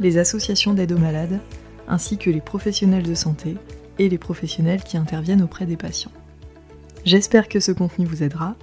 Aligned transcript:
les 0.00 0.18
associations 0.18 0.74
d'aide 0.74 0.92
aux 0.92 0.98
malades, 0.98 1.40
ainsi 1.88 2.18
que 2.18 2.30
les 2.30 2.40
professionnels 2.40 3.02
de 3.02 3.14
santé 3.14 3.56
et 3.98 4.08
les 4.08 4.18
professionnels 4.18 4.82
qui 4.82 4.96
interviennent 4.96 5.42
auprès 5.42 5.66
des 5.66 5.76
patients. 5.76 6.12
J'espère 7.04 7.48
que 7.48 7.60
ce 7.60 7.72
contenu 7.72 8.06
vous 8.06 8.22
aidera, 8.22 8.54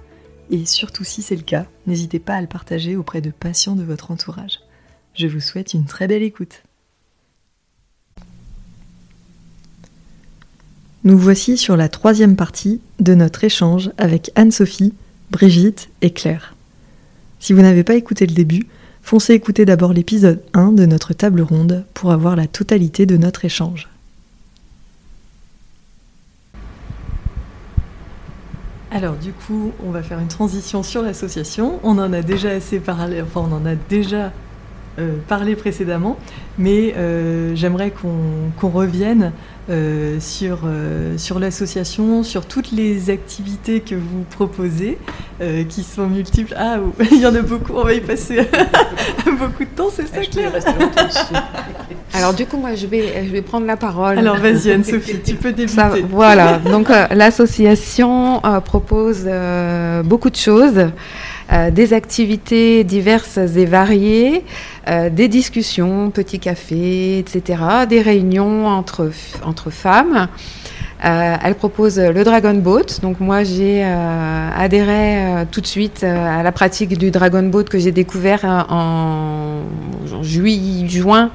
et 0.49 0.65
surtout 0.65 1.03
si 1.03 1.21
c'est 1.21 1.35
le 1.35 1.43
cas, 1.43 1.65
n'hésitez 1.87 2.19
pas 2.19 2.35
à 2.35 2.41
le 2.41 2.47
partager 2.47 2.95
auprès 2.95 3.21
de 3.21 3.31
patients 3.31 3.75
de 3.75 3.83
votre 3.83 4.11
entourage. 4.11 4.59
Je 5.13 5.27
vous 5.27 5.41
souhaite 5.41 5.73
une 5.73 5.85
très 5.85 6.07
belle 6.07 6.23
écoute. 6.23 6.63
Nous 11.03 11.17
voici 11.17 11.57
sur 11.57 11.77
la 11.77 11.89
troisième 11.89 12.35
partie 12.35 12.81
de 12.99 13.13
notre 13.15 13.43
échange 13.43 13.91
avec 13.97 14.31
Anne-Sophie, 14.35 14.93
Brigitte 15.31 15.89
et 16.01 16.11
Claire. 16.11 16.55
Si 17.39 17.53
vous 17.53 17.61
n'avez 17.61 17.83
pas 17.83 17.95
écouté 17.95 18.25
le 18.25 18.33
début, 18.33 18.67
foncez 19.09 19.33
écouter 19.33 19.65
d'abord 19.65 19.91
l'épisode 19.91 20.39
1 20.53 20.73
de 20.73 20.85
notre 20.85 21.13
table 21.13 21.41
ronde 21.41 21.83
pour 21.95 22.11
avoir 22.11 22.35
la 22.35 22.45
totalité 22.45 23.07
de 23.07 23.17
notre 23.17 23.43
échange. 23.43 23.89
Alors 28.91 29.15
du 29.15 29.31
coup, 29.31 29.71
on 29.83 29.89
va 29.89 30.03
faire 30.03 30.19
une 30.19 30.27
transition 30.27 30.83
sur 30.83 31.01
l'association. 31.01 31.79
On 31.81 31.97
en 31.97 32.13
a 32.13 32.21
déjà 32.21 32.51
assez 32.51 32.77
parlé, 32.77 33.19
enfin 33.19 33.47
on 33.49 33.55
en 33.55 33.65
a 33.65 33.73
déjà 33.73 34.31
euh, 34.99 35.15
parlé 35.27 35.55
précédemment, 35.55 36.15
mais 36.59 36.93
euh, 36.95 37.55
j'aimerais 37.55 37.89
qu'on 37.89 38.69
revienne 38.69 39.31
euh, 39.69 40.19
sur, 40.19 40.59
sur 41.17 41.39
l'association, 41.39 42.23
sur 42.23 42.45
toutes 42.45 42.71
les 42.71 43.09
activités 43.09 43.81
que 43.81 43.95
vous 43.95 44.23
proposez, 44.29 44.97
qui 45.69 45.83
sont 45.83 46.07
multiples. 46.07 46.53
Ah, 46.57 46.77
il 47.11 47.19
y 47.19 47.25
en 47.25 47.35
a 47.35 47.41
beaucoup, 47.41 47.73
on 47.75 47.83
va 47.83 47.93
y 47.93 48.01
passer 48.01 48.37
beaucoup 49.25 49.63
de 49.63 49.69
temps, 49.75 49.89
c'est 49.93 50.07
ça, 50.07 50.21
Claire 50.29 50.51
Alors 52.13 52.33
du 52.33 52.45
coup, 52.45 52.57
moi, 52.57 52.75
je 52.75 52.87
vais, 52.87 53.25
je 53.25 53.31
vais 53.31 53.41
prendre 53.41 53.65
la 53.65 53.77
parole. 53.77 54.17
Alors 54.17 54.37
vas-y, 54.37 54.71
Anne-Sophie, 54.71 55.21
tu 55.23 55.35
peux 55.35 55.53
débuter. 55.53 56.03
voilà, 56.09 56.57
donc 56.57 56.89
l'association 57.11 58.41
propose 58.65 59.29
beaucoup 60.03 60.29
de 60.29 60.35
choses. 60.35 60.89
Euh, 61.51 61.71
des 61.71 61.93
activités 61.93 62.83
diverses 62.83 63.37
et 63.37 63.65
variées, 63.65 64.43
euh, 64.87 65.09
des 65.09 65.27
discussions, 65.27 66.11
petits 66.11 66.37
cafés, 66.37 67.17
etc., 67.17 67.59
des 67.89 68.01
réunions 68.01 68.67
entre, 68.67 69.09
entre 69.43 69.71
femmes. 69.71 70.27
Euh, 71.03 71.35
elle 71.43 71.55
propose 71.55 71.97
le 71.97 72.23
Dragon 72.23 72.53
Boat. 72.53 72.99
Donc 73.01 73.19
moi 73.19 73.43
j'ai 73.43 73.83
adhéré 73.83 75.45
tout 75.49 75.61
de 75.61 75.65
suite 75.65 76.03
à 76.03 76.43
la 76.43 76.51
pratique 76.51 76.97
du 76.97 77.09
Dragon 77.09 77.41
Boat 77.41 77.63
que 77.63 77.79
j'ai 77.79 77.93
découvert 77.93 78.43
en, 78.69 79.61
juillet, 80.21 80.87
juin, 80.87 81.31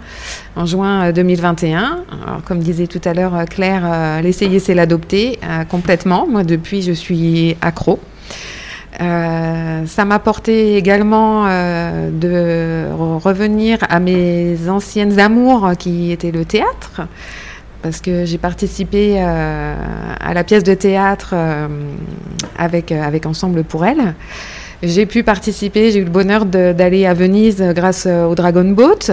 en 0.54 0.66
juin 0.66 1.10
2021. 1.10 2.04
Alors, 2.26 2.42
comme 2.44 2.58
disait 2.60 2.86
tout 2.86 3.00
à 3.04 3.14
l'heure 3.14 3.46
Claire, 3.48 4.20
l'essayer 4.22 4.58
c'est 4.58 4.74
l'adopter 4.74 5.40
complètement. 5.70 6.26
Moi 6.28 6.44
depuis 6.44 6.82
je 6.82 6.92
suis 6.92 7.56
accro. 7.62 7.98
Euh, 9.00 9.86
ça 9.86 10.04
m'a 10.04 10.18
porté 10.18 10.76
également 10.76 11.46
euh, 11.46 12.10
de 12.10 12.92
revenir 12.94 13.78
à 13.88 13.98
mes 13.98 14.68
anciennes 14.68 15.18
amours 15.18 15.72
qui 15.78 16.12
étaient 16.12 16.30
le 16.30 16.44
théâtre, 16.44 17.02
parce 17.82 18.00
que 18.00 18.24
j'ai 18.24 18.38
participé 18.38 19.16
euh, 19.18 19.74
à 20.20 20.32
la 20.32 20.44
pièce 20.44 20.62
de 20.62 20.74
théâtre 20.74 21.34
avec, 22.56 22.92
avec 22.92 23.26
Ensemble 23.26 23.64
pour 23.64 23.84
elle. 23.84 24.14
J'ai 24.82 25.06
pu 25.06 25.22
participer, 25.22 25.90
j'ai 25.90 26.00
eu 26.00 26.04
le 26.04 26.10
bonheur 26.10 26.44
d'aller 26.44 27.06
à 27.06 27.14
Venise 27.14 27.62
grâce 27.74 28.06
au 28.06 28.34
Dragon 28.34 28.64
Boat. 28.64 29.10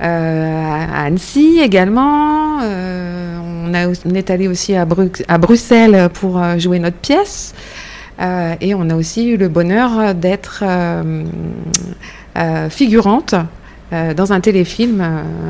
à 0.00 1.04
Annecy 1.04 1.60
également. 1.60 2.58
on, 2.60 4.14
est 4.14 4.30
allé 4.30 4.48
aussi 4.48 4.74
à 4.76 4.86
Bruxelles 5.38 6.08
pour 6.14 6.40
jouer 6.58 6.78
notre 6.78 6.96
pièce. 6.96 7.54
Euh, 8.20 8.54
et 8.60 8.74
on 8.74 8.88
a 8.90 8.94
aussi 8.94 9.28
eu 9.28 9.36
le 9.36 9.48
bonheur 9.48 10.14
d'être 10.14 10.62
euh, 10.66 11.24
euh, 12.36 12.68
figurante 12.68 13.34
dans 14.16 14.32
un 14.32 14.38
téléfilm 14.38 15.04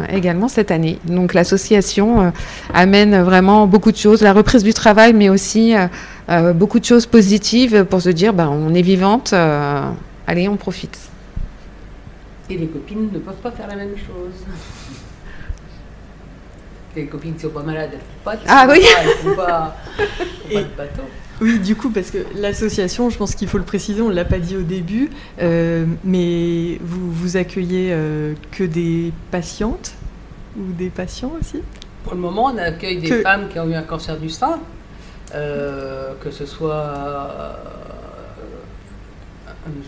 également 0.09 0.49
cette 0.49 0.71
année. 0.71 0.99
Donc 1.05 1.35
l'association 1.35 2.33
amène 2.73 3.21
vraiment 3.21 3.67
beaucoup 3.67 3.93
de 3.93 3.99
choses, 3.99 4.23
la 4.23 4.33
reprise 4.33 4.63
du 4.63 4.73
travail, 4.73 5.13
mais 5.13 5.29
aussi 5.29 5.75
beaucoup 6.55 6.81
de 6.81 6.87
choses 6.87 7.05
positives 7.05 7.85
pour 7.85 8.01
se 8.01 8.09
dire, 8.09 8.33
ben, 8.33 8.49
on 8.49 8.73
est 8.73 8.81
vivante, 8.81 9.35
allez, 10.27 10.49
on 10.49 10.57
profite. 10.57 10.99
Et 12.49 12.57
les 12.57 12.67
copines 12.69 13.11
ne 13.13 13.19
peuvent 13.19 13.35
pas 13.43 13.51
faire 13.51 13.69
la 13.69 13.77
même 13.77 13.95
chose. 13.99 14.33
Les 16.97 17.05
copines 17.09 17.35
qui 17.35 17.41
sont 17.43 17.51
pas 17.51 17.63
malades, 17.63 17.91
elles 17.93 17.99
ne 17.99 18.03
font 18.03 18.25
pas 18.25 18.37
de 18.37 18.41
ah, 18.49 18.67
oui. 18.71 18.83
elles 19.03 19.09
font 19.19 19.37
pas, 19.37 19.77
font 19.99 20.55
pas 20.55 20.61
de 20.63 20.77
bateau. 20.79 21.03
Oui, 21.41 21.59
du 21.59 21.75
coup, 21.75 21.89
parce 21.91 22.11
que 22.11 22.19
l'association, 22.37 23.09
je 23.09 23.17
pense 23.17 23.35
qu'il 23.35 23.49
faut 23.49 23.57
le 23.57 23.65
préciser, 23.65 24.03
on 24.03 24.11
ne 24.11 24.15
l'a 24.15 24.27
pas 24.27 24.39
dit 24.39 24.57
au 24.57 24.63
début, 24.63 25.11
euh, 25.41 25.87
mais 26.05 26.79
vous, 26.83 27.11
vous 27.11 27.37
accueillez 27.39 27.91
euh, 27.93 28.35
que 28.53 28.65
des 28.65 29.13
patientes 29.31 29.95
ou 30.59 30.73
des 30.73 30.91
patients 30.91 31.33
aussi? 31.41 31.63
Pour 32.05 32.15
le 32.15 32.21
moment, 32.21 32.53
on 32.55 32.59
accueille 32.59 32.99
des 32.99 33.23
femmes 33.23 33.49
qui 33.49 33.59
ont 33.59 33.69
eu 33.69 33.75
un 33.75 33.83
cancer 33.83 34.19
du 34.19 34.29
sein, 34.29 34.61
euh, 35.35 36.13
que 36.23 36.31
ce 36.31 36.45
soit 36.45 37.57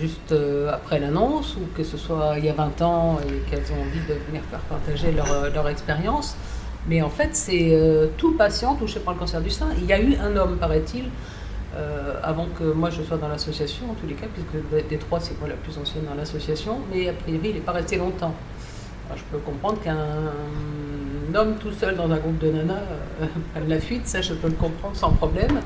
juste 0.01 0.35
après 0.71 1.01
l'annonce 1.01 1.57
ou 1.57 1.77
que 1.77 1.83
ce 1.85 1.97
soit 1.97 2.35
il 2.39 2.45
y 2.45 2.49
a 2.49 2.53
20 2.53 2.83
ans 2.83 3.19
et 3.27 3.51
qu'elles 3.51 3.73
ont 3.73 3.81
envie 3.81 4.01
de 4.09 4.15
venir 4.27 4.43
faire 4.51 4.61
partager 4.61 5.13
leur, 5.13 5.51
leur 5.53 5.69
expérience. 5.69 6.37
Mais 6.89 7.03
en 7.03 7.11
fait, 7.11 7.31
c'est 7.33 7.79
tout 8.17 8.33
patient 8.33 8.75
touché 8.75 9.01
par 9.01 9.15
le 9.15 9.21
cancer 9.21 9.41
du 9.41 9.51
sein. 9.51 9.69
Il 9.79 9.87
y 9.87 9.93
a 9.93 10.01
eu 10.01 10.15
un 10.17 10.37
homme, 10.37 10.57
paraît-il, 10.57 11.05
euh, 11.75 12.15
avant 12.23 12.47
que 12.59 12.65
moi 12.65 12.91
je 12.91 13.03
sois 13.03 13.17
dans 13.17 13.29
l'association, 13.29 13.91
en 13.91 13.95
tous 13.95 14.07
les 14.07 14.15
cas, 14.15 14.27
puisque 14.33 14.89
des 14.89 14.99
trois, 14.99 15.21
c'est 15.21 15.39
moi 15.41 15.49
la 15.49 15.55
plus 15.55 15.79
ancienne 15.79 16.05
dans 16.05 16.15
l'association, 16.15 16.79
mais 16.93 17.09
a 17.09 17.13
priori, 17.13 17.49
il 17.49 17.55
n'est 17.55 17.61
pas 17.61 17.73
resté 17.73 17.97
longtemps. 17.97 18.35
je 19.17 19.23
peux 19.31 19.39
comprendre 19.39 19.81
qu'un 19.81 19.97
homme 21.35 21.55
tout 21.59 21.73
seul 21.73 21.97
dans 21.97 22.11
un 22.11 22.19
groupe 22.19 22.39
de 22.39 22.51
nanas 22.51 22.75
euh, 22.75 23.27
prenne 23.55 23.69
la 23.69 23.81
fuite, 23.81 24.07
ça 24.07 24.21
je 24.21 24.35
peux 24.35 24.49
le 24.49 24.55
comprendre 24.55 24.95
sans 24.97 25.13
problème. 25.13 25.61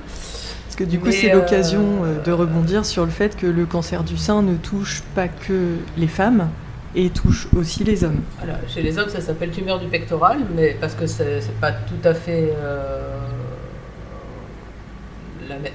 Parce 0.66 0.76
que 0.76 0.84
du 0.84 1.00
coup, 1.00 1.10
c'est 1.10 1.32
l'occasion 1.32 2.04
euh, 2.04 2.22
de 2.22 2.30
rebondir 2.30 2.84
sur 2.84 3.04
le 3.04 3.10
fait 3.10 3.36
que 3.36 3.46
le 3.46 3.66
cancer 3.66 4.04
du 4.04 4.16
sein 4.16 4.42
ne 4.42 4.56
touche 4.56 5.02
pas 5.14 5.26
que 5.26 5.76
les 5.96 6.08
femmes, 6.08 6.50
et 6.94 7.10
touche 7.10 7.48
aussi 7.54 7.84
les 7.84 8.04
hommes. 8.04 8.20
Voilà, 8.38 8.58
chez 8.68 8.80
les 8.80 8.98
hommes, 8.98 9.08
ça 9.08 9.20
s'appelle 9.20 9.50
tumeur 9.50 9.78
du 9.78 9.86
pectoral, 9.86 10.38
mais 10.54 10.76
parce 10.80 10.94
que 10.94 11.06
c'est 11.06 11.42
pas 11.60 11.72
tout 11.72 12.08
à 12.08 12.14
fait 12.14 12.54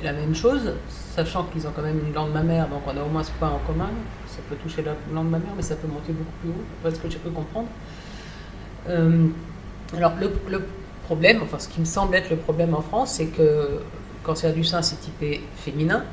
la, 0.04 0.14
même 0.14 0.36
chose, 0.36 0.74
sachant 1.16 1.46
qu'ils 1.46 1.68
ont 1.68 1.72
quand 1.76 1.82
même 1.82 2.00
une 2.06 2.12
glande 2.12 2.32
mammaire, 2.32 2.68
donc 2.68 2.82
on 2.88 2.98
a 2.98 3.04
au 3.04 3.10
moins 3.10 3.24
ce 3.24 3.32
point 3.32 3.50
en 3.50 3.60
commun. 3.60 3.90
Ça 4.28 4.40
peut 4.50 4.56
toucher 4.56 4.82
la 4.82 4.94
glande 5.12 5.30
mammaire, 5.30 5.54
mais 5.56 5.62
ça 5.62 5.76
peut 5.76 5.88
monter 5.88 6.14
beaucoup 6.14 6.32
plus 6.42 6.50
haut, 6.50 6.66
parce 6.84 6.98
que 6.98 7.10
je 7.10 7.18
peux 7.18 7.30
comprendre. 7.30 7.68
Euh, 8.90 9.28
alors 9.96 10.14
le, 10.20 10.62
problème, 11.04 11.42
enfin 11.44 11.60
ce 11.60 11.68
qui 11.68 11.80
me 11.80 11.86
semble 11.86 12.16
être 12.16 12.30
le 12.30 12.38
problème 12.38 12.74
en 12.74 12.82
France, 12.82 13.16
c'est 13.16 13.26
que 13.26 13.42
le 13.42 13.82
cancer 14.24 14.54
du 14.54 14.64
sein 14.64 14.82
c'est 14.82 15.00
typé 15.02 15.42
féminin, 15.58 16.06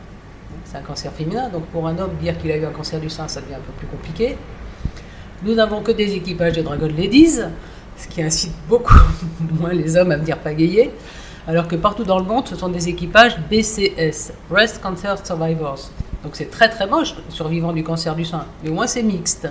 c'est 0.65 0.77
un 0.77 0.83
cancer 0.83 1.13
féminin, 1.13 1.49
donc 1.51 1.67
pour 1.67 1.87
un 1.87 1.97
homme 1.99 2.17
dire 2.21 2.37
qu'il 2.39 2.51
a 2.51 2.57
eu 2.57 2.65
un 2.65 2.71
cancer 2.71 2.99
du 2.99 3.09
sein, 3.09 3.29
ça 3.29 3.41
devient 3.41 3.55
un 3.55 3.61
peu 3.61 3.73
plus 3.79 3.87
compliqué. 3.87 4.37
Nous 5.45 5.55
n'avons 5.55 5.83
que 5.83 5.93
des 5.93 6.15
équipages 6.15 6.55
de 6.55 6.63
Dragon 6.63 6.89
Ladies, 6.89 7.41
ce 7.97 8.09
qui 8.09 8.23
incite 8.23 8.55
beaucoup 8.69 8.99
moins 9.61 9.73
les 9.73 9.97
hommes 9.97 10.11
à 10.11 10.17
me 10.17 10.25
dire 10.25 10.39
pagayer 10.39 10.91
alors 11.49 11.67
que 11.67 11.77
partout 11.77 12.05
dans 12.05 12.19
le 12.19 12.27
monde, 12.27 12.47
ce 12.47 12.55
sont 12.55 12.69
des 12.69 12.91
équipages 12.91 13.39
BCS, 13.51 14.35
Breast 14.51 14.83
Cancer 14.83 15.17
Survivors. 15.27 15.81
Donc 16.23 16.33
c'est 16.37 16.51
très 16.51 16.69
très 16.69 16.87
moche, 16.87 17.15
survivants 17.31 17.73
du 17.73 17.83
cancer 17.83 18.15
du 18.15 18.27
sein, 18.27 18.45
mais 18.63 18.69
au 18.69 18.75
moins 18.75 18.87
c'est 18.87 19.03
mixte. 19.03 19.49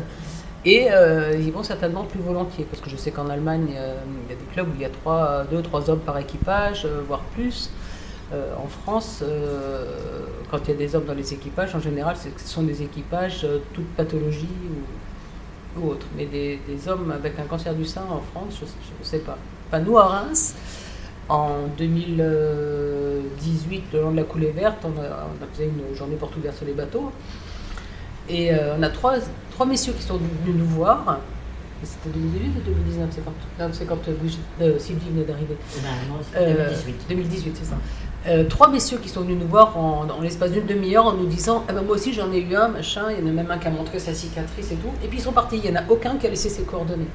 Et 0.63 0.89
euh, 0.91 1.35
ils 1.39 1.51
vont 1.51 1.63
certainement 1.63 2.03
plus 2.03 2.19
volontiers, 2.19 2.65
parce 2.69 2.83
que 2.83 2.89
je 2.91 2.97
sais 2.97 3.09
qu'en 3.09 3.29
Allemagne, 3.29 3.69
euh, 3.75 3.95
il 4.27 4.31
y 4.31 4.37
a 4.37 4.39
des 4.39 4.45
clubs 4.53 4.67
où 4.67 4.73
il 4.75 4.81
y 4.81 4.85
a 4.85 4.89
3, 4.89 5.45
2, 5.49 5.61
3 5.63 5.89
hommes 5.89 5.99
par 5.99 6.19
équipage, 6.19 6.85
euh, 6.85 7.01
voire 7.07 7.21
plus. 7.33 7.71
en 8.31 8.67
France, 8.67 9.23
quand 10.51 10.59
il 10.65 10.71
y 10.71 10.73
a 10.73 10.77
des 10.77 10.95
hommes 10.95 11.05
dans 11.05 11.15
les 11.15 11.33
équipages, 11.33 11.73
en 11.73 11.79
général, 11.79 12.15
ce 12.17 12.29
sont 12.45 12.63
des 12.63 12.83
équipages 12.83 13.47
toutes 13.73 13.91
pathologies 13.95 14.59
ou 15.77 15.87
autres. 15.91 16.05
Mais 16.17 16.25
des, 16.25 16.59
des 16.67 16.89
hommes 16.89 17.09
avec 17.11 17.39
un 17.39 17.45
cancer 17.45 17.73
du 17.73 17.85
sein 17.85 18.03
en 18.09 18.21
France, 18.31 18.59
je 18.59 18.65
ne 18.65 19.05
sais 19.05 19.19
pas. 19.19 19.37
Enfin, 19.69 19.79
nous, 19.79 19.97
à 19.97 20.05
Reims, 20.07 20.55
en 21.29 21.67
2018, 21.77 23.83
le 23.93 24.01
long 24.01 24.11
de 24.11 24.17
la 24.17 24.23
coulée 24.23 24.51
verte, 24.51 24.79
on 24.83 24.97
a, 24.99 25.27
on 25.27 25.43
a 25.43 25.47
fait 25.53 25.65
une 25.65 25.95
journée 25.95 26.15
porte 26.15 26.35
ouverte 26.37 26.57
sur 26.57 26.65
les 26.65 26.73
bateaux. 26.73 27.11
Et 28.29 28.53
euh, 28.53 28.75
on 28.77 28.83
a 28.83 28.89
trois, 28.89 29.15
trois 29.51 29.65
messieurs 29.65 29.93
qui 29.93 30.03
sont 30.03 30.17
venus 30.17 30.55
nous 30.57 30.65
voir. 30.65 31.19
C'était 31.83 32.09
2018 32.17 32.57
ou 32.57 32.61
2019 32.73 33.09
C'est 33.11 33.23
quand, 33.23 33.33
non, 33.59 33.69
c'est 33.71 33.85
quand 33.85 34.07
euh, 34.07 34.13
Brigitte- 34.19 34.39
euh, 34.61 34.79
Sylvie 34.79 35.09
venait 35.11 35.25
d'arriver. 35.25 35.55
Ben, 35.75 35.81
non, 36.09 36.15
c'est 36.33 36.39
Euh, 36.39 36.55
2018. 36.69 37.05
2018, 37.09 37.55
c'est 37.59 37.65
ça. 37.69 37.75
Euh, 38.27 38.43
trois 38.45 38.69
messieurs 38.69 38.97
qui 39.01 39.09
sont 39.09 39.21
venus 39.21 39.37
nous 39.39 39.47
voir 39.47 39.77
en, 39.77 40.07
en 40.09 40.21
l'espace 40.21 40.51
d'une 40.51 40.65
demi-heure 40.65 41.05
en 41.05 41.13
nous 41.13 41.27
disant 41.27 41.63
ah 41.69 41.73
ben 41.73 41.81
moi 41.83 41.95
aussi 41.95 42.11
j'en 42.13 42.29
ai 42.33 42.39
eu 42.41 42.55
un, 42.55 42.67
machin, 42.67 43.03
il 43.11 43.19
y 43.19 43.23
en 43.25 43.29
a 43.29 43.31
même 43.31 43.49
un 43.51 43.57
qui 43.57 43.67
a 43.67 43.69
montré 43.69 43.99
sa 43.99 44.13
cicatrice 44.13 44.71
et 44.71 44.75
tout. 44.75 44.89
Et 45.03 45.07
puis 45.07 45.19
ils 45.19 45.21
sont 45.21 45.31
partis, 45.31 45.61
il 45.63 45.71
n'y 45.71 45.77
en 45.77 45.81
a 45.81 45.85
aucun 45.87 46.17
qui 46.17 46.27
a 46.27 46.29
laissé 46.29 46.49
ses 46.49 46.63
coordonnées. 46.63 47.07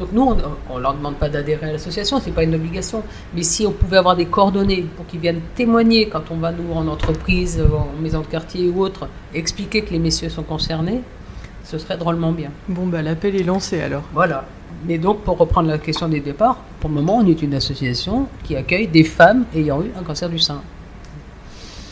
Donc 0.00 0.08
nous, 0.12 0.22
on 0.22 0.76
ne 0.76 0.82
leur 0.82 0.94
demande 0.94 1.16
pas 1.16 1.28
d'adhérer 1.28 1.68
à 1.68 1.72
l'association, 1.72 2.20
c'est 2.20 2.30
pas 2.30 2.42
une 2.42 2.54
obligation. 2.54 3.02
Mais 3.34 3.42
si 3.42 3.66
on 3.66 3.72
pouvait 3.72 3.98
avoir 3.98 4.16
des 4.16 4.24
coordonnées 4.24 4.86
pour 4.96 5.06
qu'ils 5.06 5.20
viennent 5.20 5.42
témoigner 5.54 6.08
quand 6.08 6.30
on 6.30 6.36
va 6.36 6.52
nous 6.52 6.72
en 6.72 6.88
entreprise, 6.88 7.62
en 7.62 8.00
maison 8.00 8.20
de 8.20 8.26
quartier 8.26 8.68
ou 8.68 8.80
autre, 8.80 9.08
expliquer 9.34 9.82
que 9.82 9.90
les 9.90 9.98
messieurs 9.98 10.30
sont 10.30 10.42
concernés, 10.42 11.02
ce 11.64 11.76
serait 11.76 11.98
drôlement 11.98 12.32
bien. 12.32 12.50
Bon, 12.68 12.86
bah 12.86 13.02
l'appel 13.02 13.36
est 13.36 13.44
lancé 13.44 13.80
alors. 13.80 14.02
Voilà. 14.14 14.46
Mais 14.86 14.96
donc, 14.96 15.20
pour 15.20 15.36
reprendre 15.36 15.68
la 15.68 15.78
question 15.78 16.08
des 16.08 16.20
départs, 16.20 16.56
pour 16.80 16.88
le 16.88 16.96
moment, 16.96 17.18
on 17.18 17.26
est 17.26 17.42
une 17.42 17.54
association 17.54 18.26
qui 18.44 18.56
accueille 18.56 18.88
des 18.88 19.04
femmes 19.04 19.44
ayant 19.54 19.82
eu 19.82 19.90
un 19.98 20.02
cancer 20.02 20.30
du 20.30 20.38
sein. 20.38 20.62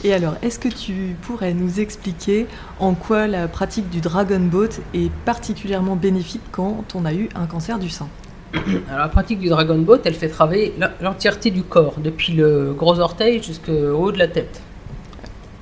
Et 0.05 0.15
alors, 0.15 0.35
est-ce 0.43 0.59
que 0.61 0.69
tu 0.69 1.17
pourrais 1.23 1.55
nous 1.55 1.81
expliquer 1.81 2.47
en 2.79 2.95
quoi 2.95 3.27
la 3.27 3.49
pratique 3.49 3.91
du 3.91 4.01
dragon 4.01 4.39
boat 4.39 4.69
est 4.95 5.11
particulièrement 5.25 5.97
bénéfique 5.97 6.43
quand 6.53 6.85
on 6.95 7.05
a 7.05 7.13
eu 7.13 7.29
un 7.35 7.47
cancer 7.47 7.79
du 7.81 7.89
sein? 7.91 8.07
Alors, 8.55 9.01
la 9.01 9.09
pratique 9.09 9.41
du 9.41 9.49
dragon 9.49 9.77
boat, 9.79 9.99
elle 10.05 10.15
fait 10.15 10.29
travailler 10.29 10.73
l'en- 10.79 10.89
l'entièreté 11.03 11.51
du 11.51 11.63
corps, 11.65 11.95
depuis 11.99 12.33
le 12.33 12.73
gros 12.79 12.99
orteil 13.01 13.43
jusqu'au 13.43 13.73
haut 13.97 14.13
de 14.13 14.19
la 14.19 14.29
tête. 14.29 14.61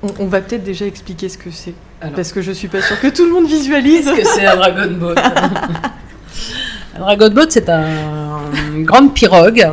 on, 0.03 0.07
on 0.19 0.25
va 0.27 0.39
peut-être 0.41 0.63
déjà 0.63 0.85
expliquer 0.85 1.29
ce 1.29 1.37
que 1.39 1.49
c'est, 1.51 1.73
parce 2.15 2.31
que 2.31 2.41
je 2.43 2.51
suis 2.51 2.67
pas 2.67 2.81
sûre 2.81 2.99
que 3.01 3.07
tout 3.07 3.25
le 3.25 3.31
monde 3.33 3.47
visualise. 3.47 4.05
qu'est-ce 4.15 4.35
que 4.35 4.39
c'est 4.41 4.45
un 4.45 4.55
dragon 4.55 4.91
boat? 4.99 5.15
Un 6.95 6.99
dragon 6.99 7.29
boat, 7.29 7.45
c'est 7.49 7.69
un- 7.69 8.39
une 8.73 8.83
grande 8.85 9.13
pirogue 9.13 9.67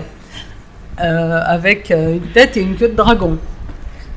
euh, 1.00 1.40
avec 1.46 1.90
euh, 1.90 2.14
une 2.14 2.32
tête 2.32 2.56
et 2.56 2.60
une 2.60 2.76
queue 2.76 2.88
de 2.88 2.94
dragon. 2.96 3.38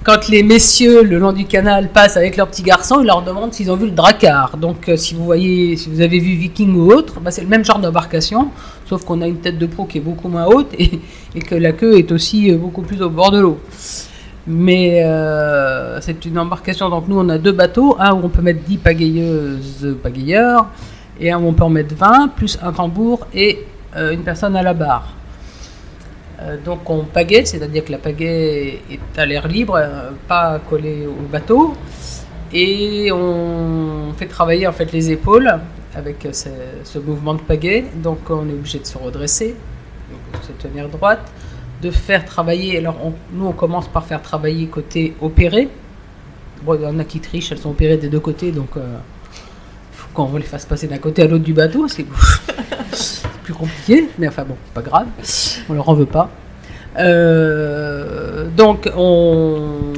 Quand 0.07 0.29
les 0.29 0.41
messieurs 0.41 1.03
le 1.03 1.19
long 1.19 1.33
du 1.33 1.43
canal 1.43 1.89
passent 1.89 2.15
avec 2.15 2.37
leurs 2.37 2.47
petits 2.47 2.63
garçons, 2.63 3.01
ils 3.01 3.07
leur 3.07 3.23
demandent 3.23 3.53
s'ils 3.53 3.69
ont 3.69 3.75
vu 3.75 3.87
le 3.87 3.91
dracar. 3.91 4.55
Donc, 4.55 4.87
euh, 4.87 4.95
si 4.95 5.13
vous 5.13 5.25
voyez, 5.25 5.75
si 5.75 5.89
vous 5.89 5.99
avez 5.99 6.17
vu 6.19 6.35
Viking 6.35 6.73
ou 6.77 6.93
autre, 6.93 7.19
bah, 7.19 7.29
c'est 7.29 7.41
le 7.41 7.49
même 7.49 7.65
genre 7.65 7.79
d'embarcation, 7.79 8.47
sauf 8.85 9.03
qu'on 9.03 9.21
a 9.21 9.27
une 9.27 9.41
tête 9.41 9.57
de 9.57 9.65
pro 9.65 9.83
qui 9.83 9.97
est 9.97 10.01
beaucoup 10.01 10.29
moins 10.29 10.45
haute 10.45 10.73
et, 10.79 11.01
que 11.41 11.55
la 11.55 11.73
queue 11.73 11.97
est 11.97 12.09
aussi 12.13 12.49
euh, 12.49 12.57
beaucoup 12.57 12.83
plus 12.83 13.01
au 13.01 13.09
bord 13.09 13.31
de 13.31 13.41
l'eau. 13.41 13.59
Mais 14.47 15.03
euh, 15.03 15.99
c'est 15.99 16.23
une 16.23 16.39
embarcation, 16.39 16.89
donc 16.89 17.09
nous 17.09 17.19
on 17.19 17.27
a 17.27 17.37
deux 17.37 17.51
bateaux, 17.51 17.97
un 17.99 18.13
où 18.13 18.21
on 18.23 18.29
peut 18.29 18.41
mettre 18.41 18.63
10 18.63 18.77
pagayeuses, 18.77 19.97
pagayeurs, 20.01 20.67
et 21.19 21.33
un 21.33 21.37
où 21.37 21.47
on 21.47 21.53
peut 21.53 21.65
en 21.65 21.69
mettre 21.69 21.93
20, 21.95 22.29
plus 22.29 22.57
un 22.63 22.71
tambour 22.71 23.27
et 23.33 23.65
une 23.93 24.21
personne 24.21 24.55
à 24.55 24.63
la 24.63 24.73
barre. 24.73 25.17
Euh, 26.39 26.57
donc 26.63 26.89
on 26.89 27.03
pagaie, 27.03 27.45
c'est-à-dire 27.45 27.83
que 27.83 27.91
la 27.91 27.97
pagaie 27.97 28.81
est 28.91 29.19
à 29.19 29.25
l'air 29.25 29.47
libre, 29.47 29.75
euh, 29.75 30.11
pas 30.27 30.59
collée 30.59 31.07
au 31.07 31.27
bateau, 31.31 31.73
et 32.53 33.11
on 33.11 34.13
fait 34.15 34.27
travailler 34.27 34.67
en 34.67 34.71
fait 34.71 34.91
les 34.91 35.11
épaules 35.11 35.59
avec 35.95 36.25
euh, 36.25 36.31
ce, 36.31 36.99
mouvement 36.99 37.33
de 37.33 37.41
pagaie, 37.41 37.85
donc 37.95 38.19
on 38.29 38.47
est 38.47 38.53
obligé 38.53 38.79
de 38.79 38.85
se 38.85 38.97
redresser, 38.97 39.55
de 40.33 40.45
se 40.45 40.51
tenir 40.53 40.87
droite, 40.89 41.31
de 41.81 41.91
faire 41.91 42.23
travailler, 42.23 42.77
alors 42.77 42.97
nous 43.33 43.45
on 43.47 43.51
commence 43.51 43.87
par 43.87 44.05
faire 44.05 44.21
travailler 44.21 44.67
côté 44.67 45.15
opéré, 45.21 45.69
bon 46.63 46.75
il 46.75 46.81
y 46.83 46.85
en 46.85 46.99
a 46.99 47.03
qui 47.03 47.19
trichent, 47.19 47.51
elles 47.51 47.57
sont 47.57 47.71
opérées 47.71 47.97
des 47.97 48.09
deux 48.09 48.19
côtés, 48.19 48.51
donc 48.51 48.77
euh, 48.77 48.97
il 49.91 49.97
faut 49.97 50.07
qu'on 50.13 50.37
les 50.37 50.43
fasse 50.43 50.65
passer 50.65 50.87
d'un 50.87 50.99
côté 50.99 51.23
à 51.23 51.27
l'autre 51.27 51.43
du 51.43 51.53
bateau, 51.53 51.87
c'est 51.87 52.05
c'est 52.93 53.16
plus 53.47 53.53
compliqué, 53.53 54.09
mais 54.17 54.27
enfin 54.27 54.43
bon, 54.43 54.57
pas 54.73 54.81
grave, 54.81 55.07
on 55.69 55.73
leur 55.73 55.87
en 55.87 55.93
veut 55.93 56.05
pas. 56.05 56.29
Euh, 56.97 58.49
donc 58.57 58.91
on, 58.97 59.93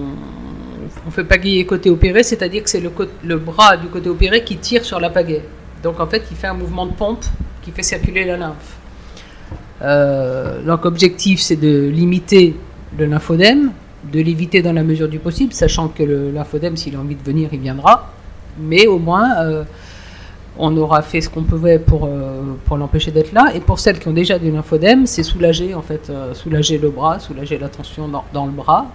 on 1.07 1.09
fait 1.09 1.23
pagayer 1.23 1.65
côté 1.65 1.89
opéré, 1.89 2.21
c'est-à-dire 2.21 2.61
que 2.63 2.69
c'est 2.69 2.79
le, 2.79 2.91
le 3.23 3.37
bras 3.39 3.75
du 3.75 3.87
côté 3.87 4.07
opéré 4.07 4.43
qui 4.43 4.57
tire 4.57 4.85
sur 4.85 4.99
la 4.99 5.09
pagaie. 5.09 5.41
Donc 5.81 5.99
en 5.99 6.05
fait, 6.05 6.21
il 6.29 6.37
fait 6.37 6.45
un 6.45 6.53
mouvement 6.53 6.85
de 6.85 6.91
pompe 6.91 7.25
qui 7.63 7.71
fait 7.71 7.81
circuler 7.81 8.23
la 8.23 8.37
lymphe. 8.37 8.77
Euh, 9.81 10.61
donc 10.61 10.85
objectif, 10.85 11.39
c'est 11.39 11.55
de 11.55 11.87
limiter 11.87 12.55
le 12.99 13.07
lymphodème, 13.07 13.71
de 14.13 14.19
l'éviter 14.21 14.61
dans 14.61 14.73
la 14.73 14.83
mesure 14.83 15.09
du 15.09 15.17
possible, 15.17 15.53
sachant 15.53 15.87
que 15.87 16.03
le 16.03 16.29
lymphodème, 16.29 16.77
s'il 16.77 16.95
a 16.95 16.99
envie 16.99 17.15
de 17.15 17.23
venir, 17.23 17.49
il 17.51 17.61
viendra. 17.61 18.13
Mais 18.59 18.85
au 18.85 18.99
moins, 18.99 19.39
euh, 19.39 19.63
on 20.59 20.75
aura 20.75 21.01
fait 21.01 21.21
ce 21.21 21.29
qu'on 21.29 21.43
pouvait 21.43 21.79
pour, 21.79 22.05
euh, 22.05 22.41
pour 22.65 22.77
l'empêcher 22.77 23.11
d'être 23.11 23.31
là. 23.31 23.51
Et 23.55 23.61
pour 23.61 23.79
celles 23.79 23.97
qui 23.97 24.07
ont 24.09 24.13
déjà 24.13 24.37
du 24.37 24.51
lymphodème, 24.51 25.05
c'est 25.05 25.23
soulager 25.23 25.73
en 25.73 25.81
fait, 25.81 26.09
euh, 26.09 26.33
soulager 26.33 26.77
le 26.77 26.89
bras, 26.89 27.17
soulager 27.19 27.57
la 27.57 27.69
tension 27.69 28.09
dans, 28.33 28.45
le 28.45 28.51
bras. 28.51 28.87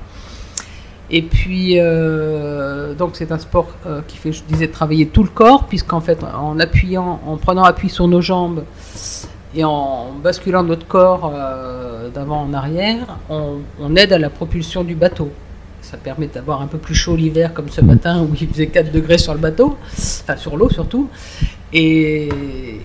Et 1.11 1.23
puis, 1.23 1.79
euh, 1.79 2.95
donc 2.95 3.13
c'est 3.15 3.33
un 3.33 3.39
sport 3.39 3.69
qui 4.07 4.19
fait, 4.19 4.33
je 4.33 4.43
disais, 4.45 4.69
travailler 4.69 5.07
tout 5.07 5.23
le 5.23 5.29
corps, 5.29 5.65
puisqu'en 5.65 6.01
fait, 6.01 6.19
en 6.23 6.59
appuyant, 6.61 7.21
en 7.27 7.37
prenant 7.37 7.65
appui 7.65 7.89
sur 7.89 8.09
nos 8.09 8.21
jambes 8.21 8.65
et 9.55 9.65
en 9.65 10.13
basculant 10.23 10.63
notre 10.63 10.87
corps 10.87 11.33
d'avant 12.13 12.43
en 12.43 12.53
arrière, 12.55 13.19
on 13.31 13.97
aide 13.97 14.13
à 14.13 14.19
la 14.19 14.31
propulsion 14.31 14.83
du 14.83 14.95
bateau. 14.95 15.31
Ça 15.95 16.01
permet 16.03 16.27
d'avoir 16.27 16.61
un 16.61 16.67
peu 16.67 16.79
plus 16.79 16.97
chaud 16.97 17.15
l'hiver, 17.15 17.55
comme 17.55 17.69
ce 17.69 17.81
matin 17.81 18.21
où 18.23 18.35
il 18.41 18.49
faisait 18.49 18.67
4 18.67 18.91
degrés 18.91 19.17
sur 19.17 19.33
le 19.33 19.39
bateau, 19.39 19.79
enfin 19.97 20.37
sur 20.37 20.57
l'eau 20.57 20.69
surtout. 20.69 21.09
Et, 21.73 22.29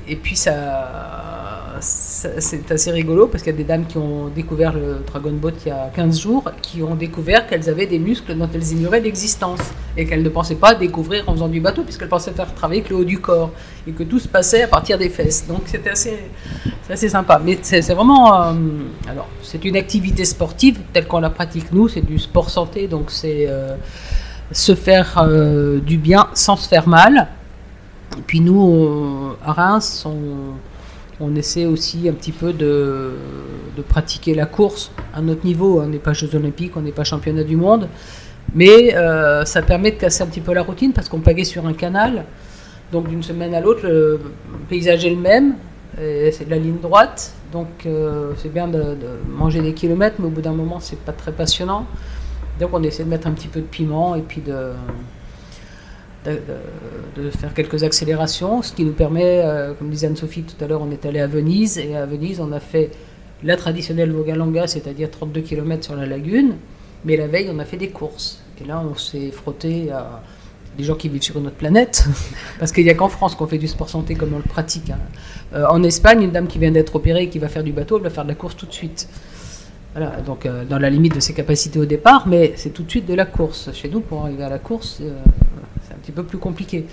et 0.08 0.16
puis 0.16 0.36
ça, 0.36 0.52
ça- 0.52 1.69
c'est 1.82 2.72
assez 2.72 2.92
rigolo 2.92 3.28
parce 3.28 3.44
qu'il 3.44 3.52
y 3.52 3.56
a 3.56 3.58
des 3.58 3.64
dames 3.64 3.86
qui 3.86 3.98
ont 3.98 4.28
découvert 4.28 4.74
le 4.74 5.02
Dragon 5.06 5.32
Boat 5.32 5.52
il 5.66 5.70
y 5.70 5.72
a 5.72 5.90
15 5.96 6.20
jours, 6.20 6.44
qui 6.62 6.82
ont 6.84 6.96
découvert 6.96 7.48
qu'elles 7.48 7.70
avaient 7.70 7.86
des 7.88 8.00
muscles 8.00 8.36
dont 8.36 8.50
elles 8.54 8.72
ignoraient 8.72 9.00
l'existence 9.00 9.60
et 9.98 10.06
qu'elles 10.06 10.24
ne 10.24 10.30
pensaient 10.30 10.56
pas 10.56 10.76
découvrir 10.76 11.28
en 11.28 11.34
faisant 11.34 11.48
du 11.48 11.60
bateau 11.60 11.84
puisqu'elles 11.84 12.10
pensaient 12.10 12.32
faire 12.32 12.54
travailler 12.54 12.82
que 12.82 12.90
le 12.90 12.96
haut 12.98 13.04
du 13.04 13.20
corps 13.20 13.52
et 13.88 13.92
que 13.92 14.04
tout 14.04 14.20
se 14.20 14.28
passait 14.28 14.64
à 14.64 14.68
partir 14.68 14.98
des 14.98 15.10
fesses. 15.10 15.48
Donc 15.48 15.64
c'était 15.66 15.90
assez, 15.90 16.18
assez 16.90 17.10
sympa. 17.10 17.42
Mais 17.44 17.58
c'est 17.62 17.82
vraiment, 17.94 18.42
euh, 18.42 18.54
alors 19.10 19.28
c'est 19.42 19.64
une 19.66 19.76
activité 19.76 20.26
sportive 20.26 20.80
telle 20.94 21.08
qu'on 21.08 21.20
la 21.20 21.30
pratique 21.30 21.72
nous, 21.72 21.88
c'est 21.88 22.06
du 22.06 22.20
sport 22.20 22.50
santé, 22.50 22.88
donc 22.88 23.12
c'est 23.12 23.46
euh, 23.48 23.76
se 24.52 24.76
faire 24.76 25.18
euh, 25.18 25.80
du 25.80 25.98
bien 25.98 26.28
sans 26.34 26.56
se 26.56 26.68
faire 26.68 26.88
mal. 26.88 27.28
Et 28.18 28.22
puis 28.22 28.42
nous, 28.42 29.36
à 29.46 29.54
Reims, 29.54 30.04
on, 30.06 30.56
on 31.20 31.36
essaie 31.36 31.66
aussi 31.66 32.08
un 32.08 32.14
petit 32.14 32.32
peu 32.32 32.54
de, 32.54 33.12
pratiquer 33.88 34.34
la 34.34 34.46
course 34.46 34.92
à 35.14 35.22
notre 35.22 35.46
niveau. 35.46 35.82
On 35.82 35.88
n'est 35.88 36.00
pas 36.00 36.14
Jeux 36.14 36.36
Olympiques, 36.36 36.76
on 36.76 36.82
n'est 36.82 36.92
pas 36.92 37.06
championnat 37.06 37.44
du 37.44 37.56
monde, 37.56 37.88
mais 38.54 38.96
euh, 38.96 39.46
ça 39.46 39.62
permet 39.62 39.92
de 39.92 39.98
casser 39.98 40.24
un 40.24 40.28
petit 40.28 40.42
peu 40.42 40.54
la 40.54 40.64
routine 40.64 40.92
parce 40.92 41.08
qu'on 41.08 41.20
pagaie 41.20 41.46
sur 41.46 41.66
un 41.66 41.74
canal. 41.74 42.26
Donc 42.92 43.08
d'une 43.08 43.24
semaine 43.24 43.54
à 43.54 43.62
l'autre, 43.62 43.88
le 43.88 44.20
paysage 44.68 45.06
est 45.06 45.12
le 45.12 45.16
même, 45.16 45.56
c'est 45.98 46.46
de 46.46 46.50
la 46.50 46.58
ligne 46.58 46.80
droite. 46.82 47.34
Donc 47.52 47.86
euh, 47.86 48.34
c'est 48.38 48.52
bien 48.52 48.68
de, 48.68 48.80
de 48.80 49.10
manger 49.30 49.62
des 49.62 49.74
kilomètres, 49.74 50.18
mais 50.20 50.28
au 50.28 50.32
bout 50.32 50.42
d'un 50.42 50.54
moment, 50.54 50.80
c'est 50.80 51.00
pas 51.00 51.14
très 51.14 51.32
passionnant. 51.32 51.86
Donc 52.60 52.72
on 52.74 52.84
essaie 52.84 53.04
de 53.04 53.10
mettre 53.10 53.28
un 53.28 53.32
petit 53.32 53.48
peu 53.48 53.62
de 53.62 53.66
piment 53.66 54.16
et 54.16 54.22
puis 54.22 54.42
de, 54.42 54.74
de, 56.26 56.40
de- 57.22 57.30
faire 57.32 57.54
quelques 57.54 57.84
accélérations, 57.84 58.62
ce 58.62 58.74
qui 58.74 58.84
nous 58.84 58.92
permet, 58.92 59.42
euh, 59.44 59.74
comme 59.74 59.90
disait 59.90 60.08
Anne-Sophie 60.08 60.44
tout 60.44 60.62
à 60.64 60.68
l'heure, 60.68 60.82
on 60.82 60.92
est 60.92 61.06
allé 61.06 61.20
à 61.20 61.28
Venise, 61.28 61.78
et 61.78 61.96
à 61.96 62.06
Venise, 62.06 62.40
on 62.40 62.52
a 62.52 62.60
fait 62.60 62.92
la 63.44 63.56
traditionnelle 63.56 64.12
Vogalanga, 64.12 64.68
c'est-à-dire 64.68 65.10
32 65.10 65.42
km 65.42 65.84
sur 65.86 65.96
la 65.96 66.06
lagune, 66.06 66.56
mais 67.06 67.16
la 67.16 67.28
veille, 67.28 67.50
on 67.54 67.60
a 67.60 67.66
fait 67.66 67.78
des 67.78 67.90
courses. 67.90 68.42
Et 68.62 68.68
là, 68.68 68.84
on 68.90 68.96
s'est 68.98 69.32
frotté 69.32 69.90
à 69.92 70.22
des 70.78 70.84
gens 70.84 70.96
qui 70.96 71.08
vivent 71.10 71.22
sur 71.22 71.38
une 71.38 71.48
autre 71.48 71.56
planète, 71.56 72.06
parce 72.60 72.72
qu'il 72.74 72.84
n'y 72.84 72.90
a 72.90 72.96
qu'en 72.96 73.08
France 73.10 73.36
qu'on 73.36 73.48
fait 73.48 73.58
du 73.58 73.68
sport 73.70 73.90
santé 73.90 74.16
comme 74.16 74.34
on 74.34 74.38
le 74.38 74.44
pratique. 74.44 74.90
hein. 74.90 74.98
Euh, 75.54 75.66
en 75.70 75.82
Espagne, 75.84 76.22
une 76.24 76.32
dame 76.32 76.48
qui 76.48 76.60
vient 76.60 76.72
d'être 76.72 76.96
opérée 76.96 77.24
et 77.24 77.30
qui 77.30 77.40
va 77.40 77.48
faire 77.48 77.64
du 77.64 77.72
bateau, 77.72 77.98
elle 77.98 78.04
va 78.04 78.10
faire 78.10 78.24
de 78.26 78.30
la 78.30 78.36
course 78.36 78.56
tout 78.58 78.66
de 78.66 78.74
suite. 78.74 79.08
Voilà, 79.96 80.18
donc 80.22 80.46
euh, 80.46 80.66
dans 80.66 80.78
la 80.78 80.90
limite 80.90 81.16
de 81.16 81.20
ses 81.20 81.34
capacités 81.34 81.80
au 81.80 81.86
départ, 81.86 82.28
mais 82.28 82.54
c'est 82.58 82.70
tout 82.72 82.84
de 82.84 82.90
suite 82.92 83.08
de 83.08 83.14
la 83.16 83.26
course. 83.26 83.70
Chez 83.74 83.90
nous, 83.90 84.02
pour 84.02 84.22
arriver 84.24 84.44
à 84.44 84.50
la 84.50 84.60
course, 84.60 85.00
euh, 85.02 85.14
petit 86.10 86.16
peu 86.16 86.24
plus 86.24 86.38
compliqué. 86.38 86.86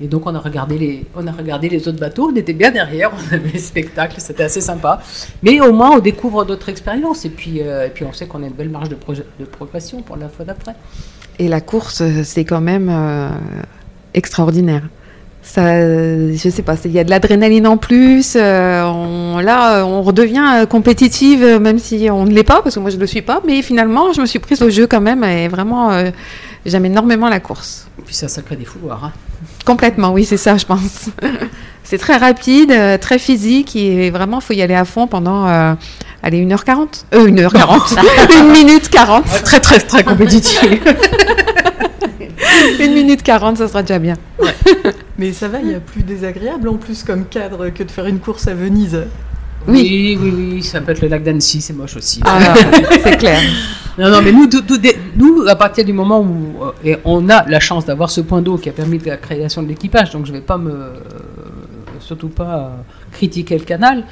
Et 0.00 0.08
donc 0.08 0.26
on 0.26 0.34
a 0.34 0.38
regardé 0.38 0.78
les, 0.78 1.04
on 1.14 1.26
a 1.26 1.32
regardé 1.32 1.68
les 1.68 1.86
autres 1.86 2.00
bateaux, 2.00 2.30
on 2.32 2.36
était 2.36 2.54
bien 2.54 2.70
derrière, 2.70 3.12
on 3.30 3.34
avait 3.34 3.50
les 3.50 3.58
spectacles, 3.58 4.20
c'était 4.20 4.44
assez 4.44 4.60
sympa. 4.60 5.00
Mais 5.42 5.60
au 5.60 5.72
moins 5.72 5.92
on 5.96 5.98
découvre 5.98 6.44
d'autres 6.44 6.68
expériences 6.68 7.24
et 7.24 7.30
puis, 7.30 7.60
euh, 7.60 7.86
et 7.86 7.90
puis 7.90 8.04
on 8.04 8.12
sait 8.12 8.26
qu'on 8.26 8.42
a 8.42 8.46
une 8.46 8.52
belle 8.52 8.70
marge 8.70 8.88
de, 8.88 8.96
de 9.38 9.44
progression 9.44 10.02
pour 10.02 10.16
la 10.16 10.28
fois 10.28 10.44
d'après. 10.44 10.74
Et 11.38 11.48
la 11.48 11.60
course, 11.60 12.02
c'est 12.24 12.44
quand 12.44 12.60
même 12.60 12.88
euh, 12.90 13.30
extraordinaire. 14.14 14.82
Ça, 15.42 15.80
je 15.80 16.48
sais 16.50 16.62
pas, 16.62 16.76
il 16.84 16.92
y 16.92 17.00
a 17.00 17.04
de 17.04 17.10
l'adrénaline 17.10 17.66
en 17.66 17.76
plus. 17.76 18.34
Euh, 18.36 18.84
on, 18.84 19.38
là, 19.40 19.84
on 19.84 20.02
redevient 20.02 20.44
euh, 20.54 20.66
compétitive, 20.66 21.42
euh, 21.42 21.58
même 21.58 21.80
si 21.80 22.08
on 22.10 22.24
ne 22.24 22.32
l'est 22.32 22.44
pas, 22.44 22.62
parce 22.62 22.76
que 22.76 22.80
moi 22.80 22.90
je 22.90 22.96
ne 22.96 23.00
le 23.00 23.08
suis 23.08 23.22
pas. 23.22 23.42
Mais 23.44 23.60
finalement, 23.60 24.12
je 24.12 24.20
me 24.20 24.26
suis 24.26 24.38
prise 24.38 24.62
au 24.62 24.70
jeu 24.70 24.86
quand 24.86 25.00
même, 25.00 25.24
et 25.24 25.48
vraiment, 25.48 25.90
j'aime 26.64 26.86
énormément 26.86 27.28
la 27.28 27.40
course. 27.40 27.88
Et 27.98 28.02
puis 28.02 28.14
ça, 28.14 28.28
ça 28.28 28.40
crée 28.42 28.56
des 28.56 28.64
fouloirs. 28.64 29.04
Hein. 29.04 29.12
Complètement, 29.64 30.12
oui, 30.12 30.24
c'est 30.24 30.36
ça, 30.36 30.56
je 30.56 30.64
pense. 30.64 31.10
c'est 31.82 31.98
très 31.98 32.16
rapide, 32.16 32.72
très 33.00 33.18
physique, 33.18 33.74
et 33.74 34.10
vraiment, 34.10 34.38
il 34.38 34.44
faut 34.44 34.54
y 34.54 34.62
aller 34.62 34.74
à 34.74 34.84
fond 34.84 35.08
pendant, 35.08 35.76
allez, 36.22 36.44
1h40. 36.44 37.04
Euh, 37.14 37.26
1h40. 37.26 37.98
1 38.32 38.42
minute 38.52 38.88
40. 38.88 39.24
très, 39.44 39.60
très, 39.60 39.80
très 39.80 40.04
compétitif. 40.04 40.60
Une 42.80 42.94
minute 42.94 43.22
40, 43.22 43.58
ça 43.58 43.68
sera 43.68 43.82
déjà 43.82 43.98
bien. 43.98 44.14
Mais 45.18 45.32
ça 45.32 45.48
va, 45.48 45.60
il 45.60 45.70
y 45.70 45.74
a 45.74 45.80
plus 45.80 46.02
désagréable 46.02 46.68
en 46.68 46.76
plus 46.76 47.02
comme 47.02 47.26
cadre 47.26 47.68
que 47.70 47.82
de 47.82 47.90
faire 47.90 48.06
une 48.06 48.18
course 48.18 48.48
à 48.48 48.54
Venise. 48.54 49.04
Oui, 49.68 50.18
oui, 50.20 50.32
oui, 50.36 50.62
ça 50.62 50.80
peut 50.80 50.92
être 50.92 51.02
le 51.02 51.08
lac 51.08 51.22
d'Annecy, 51.22 51.60
c'est 51.60 51.72
moche 51.72 51.96
aussi. 51.96 52.20
Ah, 52.24 52.54
c'est 53.04 53.16
clair. 53.16 53.40
Non, 53.96 54.10
non, 54.10 54.22
mais 54.22 54.32
nous, 54.32 54.48
nous, 55.16 55.46
à 55.46 55.54
partir 55.54 55.84
du 55.84 55.92
moment 55.92 56.20
où 56.20 56.64
euh, 56.64 56.72
et 56.82 56.96
on 57.04 57.28
a 57.28 57.48
la 57.48 57.60
chance 57.60 57.84
d'avoir 57.84 58.10
ce 58.10 58.22
point 58.22 58.40
d'eau 58.40 58.56
qui 58.56 58.68
a 58.68 58.72
permis 58.72 58.98
la 58.98 59.18
création 59.18 59.62
de 59.62 59.68
l'équipage, 59.68 60.10
donc 60.10 60.26
je 60.26 60.32
ne 60.32 60.38
vais 60.38 60.42
pas 60.42 60.58
me, 60.58 60.94
surtout 62.00 62.28
pas 62.28 62.72
critiquer 63.12 63.58
le 63.58 63.64
canal, 63.64 64.04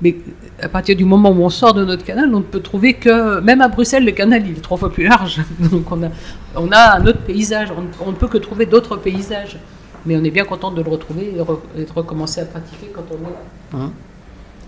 mais 0.00 0.16
à 0.62 0.68
partir 0.68 0.94
du 0.94 1.04
moment 1.04 1.30
où 1.30 1.42
on 1.42 1.50
sort 1.50 1.74
de 1.74 1.84
notre 1.84 2.04
canal, 2.04 2.32
on 2.32 2.38
ne 2.38 2.44
peut 2.44 2.60
trouver 2.60 2.94
que, 2.94 3.40
même 3.40 3.60
à 3.60 3.68
Bruxelles, 3.68 4.04
le 4.04 4.12
canal 4.12 4.46
il 4.46 4.56
est 4.56 4.60
trois 4.60 4.76
fois 4.76 4.92
plus 4.92 5.04
large. 5.04 5.40
Donc 5.58 5.90
on 5.90 6.02
a, 6.04 6.08
on 6.54 6.70
a 6.70 6.98
un 6.98 7.06
autre 7.06 7.20
paysage, 7.20 7.68
on, 8.00 8.10
ne 8.10 8.16
peut 8.16 8.28
que 8.28 8.38
trouver 8.38 8.66
d'autres 8.66 8.96
paysages. 8.96 9.58
Mais 10.06 10.16
on 10.16 10.22
est 10.22 10.30
bien 10.30 10.44
content 10.44 10.70
de 10.70 10.80
le 10.80 10.88
retrouver 10.88 11.34
et, 11.34 11.84
de 11.84 11.92
recommencer 11.92 12.40
à 12.40 12.44
pratiquer 12.44 12.92
quand 12.94 13.04
on 13.10 13.16
est 13.16 13.30
là. 13.30 13.84
Hein 13.84 13.92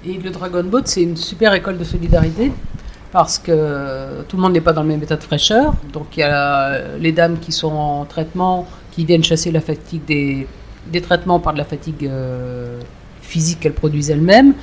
et 0.04 0.18
le 0.18 0.30
Dragon 0.30 0.64
Boat, 0.64 0.82
c'est 0.86 1.02
une 1.02 1.16
super 1.16 1.52
école 1.54 1.78
de 1.78 1.84
solidarité 1.84 2.52
parce 3.12 3.38
que 3.38 4.22
tout 4.28 4.36
le 4.36 4.42
monde 4.42 4.52
n'est 4.52 4.60
pas 4.60 4.72
dans 4.72 4.82
le 4.82 4.88
même 4.88 5.02
état 5.02 5.16
de 5.16 5.22
fraîcheur. 5.22 5.74
Donc 5.92 6.16
il 6.16 6.20
y 6.20 6.22
a 6.24 6.96
les 6.98 7.12
dames 7.12 7.38
qui 7.38 7.52
sont 7.52 7.72
en 7.72 8.04
traitement, 8.04 8.66
qui 8.90 9.04
viennent 9.04 9.24
chasser 9.24 9.52
la 9.52 9.60
fatigue 9.60 10.04
des, 10.06 10.46
des 10.90 11.00
traitements 11.00 11.38
par 11.38 11.52
de 11.52 11.58
la 11.58 11.64
fatigue 11.64 12.06
euh, 12.06 12.80
physique 13.20 13.60
qu'elles 13.60 13.74
produisent 13.74 14.10
elles-mêmes 14.10 14.54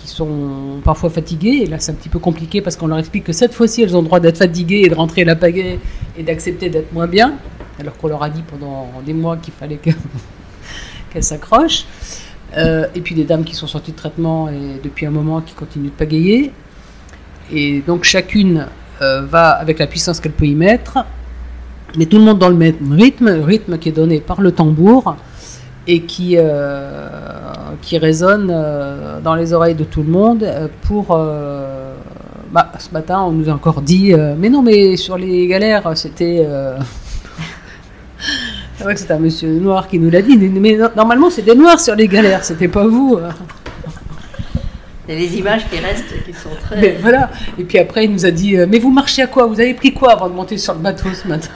qui 0.00 0.08
sont 0.08 0.80
parfois 0.84 1.10
fatiguées. 1.10 1.62
Et 1.62 1.66
là, 1.66 1.78
c'est 1.78 1.92
un 1.92 1.94
petit 1.94 2.08
peu 2.08 2.18
compliqué 2.18 2.60
parce 2.60 2.76
qu'on 2.76 2.86
leur 2.86 2.98
explique 2.98 3.24
que 3.24 3.32
cette 3.32 3.54
fois-ci, 3.54 3.82
elles 3.82 3.96
ont 3.96 4.00
le 4.00 4.06
droit 4.06 4.20
d'être 4.20 4.38
fatiguées 4.38 4.82
et 4.84 4.88
de 4.88 4.94
rentrer 4.94 5.24
la 5.24 5.36
pagaie 5.36 5.78
et 6.16 6.22
d'accepter 6.22 6.70
d'être 6.70 6.92
moins 6.92 7.06
bien, 7.06 7.34
alors 7.78 7.96
qu'on 7.96 8.08
leur 8.08 8.22
a 8.22 8.30
dit 8.30 8.42
pendant 8.42 8.88
des 9.04 9.14
mois 9.14 9.36
qu'il 9.36 9.52
fallait 9.52 9.78
qu'elles 11.12 11.24
s'accrochent. 11.24 11.84
Euh, 12.56 12.86
et 12.94 13.00
puis 13.00 13.14
des 13.14 13.24
dames 13.24 13.44
qui 13.44 13.54
sont 13.54 13.68
sorties 13.68 13.92
de 13.92 13.96
traitement 13.96 14.48
et 14.48 14.80
depuis 14.82 15.06
un 15.06 15.10
moment 15.10 15.40
qui 15.40 15.54
continuent 15.54 15.86
de 15.86 15.90
pagayer. 15.90 16.52
Et 17.52 17.80
donc 17.86 18.04
chacune 18.04 18.66
euh, 19.02 19.22
va 19.22 19.50
avec 19.50 19.78
la 19.78 19.86
puissance 19.86 20.20
qu'elle 20.20 20.32
peut 20.32 20.46
y 20.46 20.54
mettre, 20.54 20.98
mais 21.96 22.06
tout 22.06 22.18
le 22.18 22.24
monde 22.24 22.38
dans 22.38 22.48
le 22.48 22.56
même 22.56 22.92
rythme, 22.92 23.28
rythme 23.28 23.78
qui 23.78 23.88
est 23.88 23.92
donné 23.92 24.20
par 24.20 24.40
le 24.40 24.52
tambour 24.52 25.16
et 25.86 26.02
qui, 26.02 26.36
euh, 26.36 27.52
qui 27.82 27.98
résonne 27.98 28.50
euh, 28.50 29.20
dans 29.20 29.34
les 29.34 29.52
oreilles 29.52 29.74
de 29.74 29.84
tout 29.84 30.02
le 30.02 30.10
monde 30.10 30.42
euh, 30.42 30.68
pour... 30.82 31.18
Bah, 32.52 32.72
ce 32.80 32.90
matin, 32.90 33.22
on 33.22 33.30
nous 33.30 33.48
a 33.48 33.52
encore 33.52 33.80
dit, 33.80 34.12
mais 34.36 34.48
non, 34.48 34.60
mais 34.60 34.96
sur 34.96 35.16
les 35.16 35.46
galères, 35.46 35.96
c'était... 35.96 36.44
C'est 38.76 38.84
vrai 38.84 38.94
que 38.94 39.00
c'est 39.00 39.10
un 39.10 39.18
monsieur 39.18 39.60
noir 39.60 39.86
qui 39.88 39.98
nous 39.98 40.08
l'a 40.08 40.22
dit, 40.22 40.38
mais 40.38 40.78
normalement 40.96 41.28
c'est 41.28 41.42
des 41.42 41.54
noirs 41.54 41.78
sur 41.78 41.94
les 41.94 42.08
galères, 42.08 42.42
c'était 42.44 42.66
pas 42.66 42.86
vous. 42.86 43.18
Il 45.06 45.14
y 45.14 45.16
a 45.16 45.20
des 45.20 45.36
images 45.36 45.68
qui 45.68 45.78
restent, 45.78 46.24
qui 46.24 46.32
sont 46.32 46.48
très. 46.64 46.80
Mais 46.80 46.96
voilà. 46.98 47.30
Et 47.58 47.64
puis 47.64 47.78
après, 47.78 48.06
il 48.06 48.12
nous 48.12 48.24
a 48.24 48.30
dit 48.30 48.56
Mais 48.68 48.78
vous 48.78 48.90
marchez 48.90 49.20
à 49.20 49.26
quoi? 49.26 49.46
Vous 49.46 49.60
avez 49.60 49.74
pris 49.74 49.92
quoi 49.92 50.12
avant 50.12 50.30
de 50.30 50.34
monter 50.34 50.56
sur 50.56 50.72
le 50.72 50.80
bateau 50.80 51.12
ce 51.12 51.28
matin? 51.28 51.50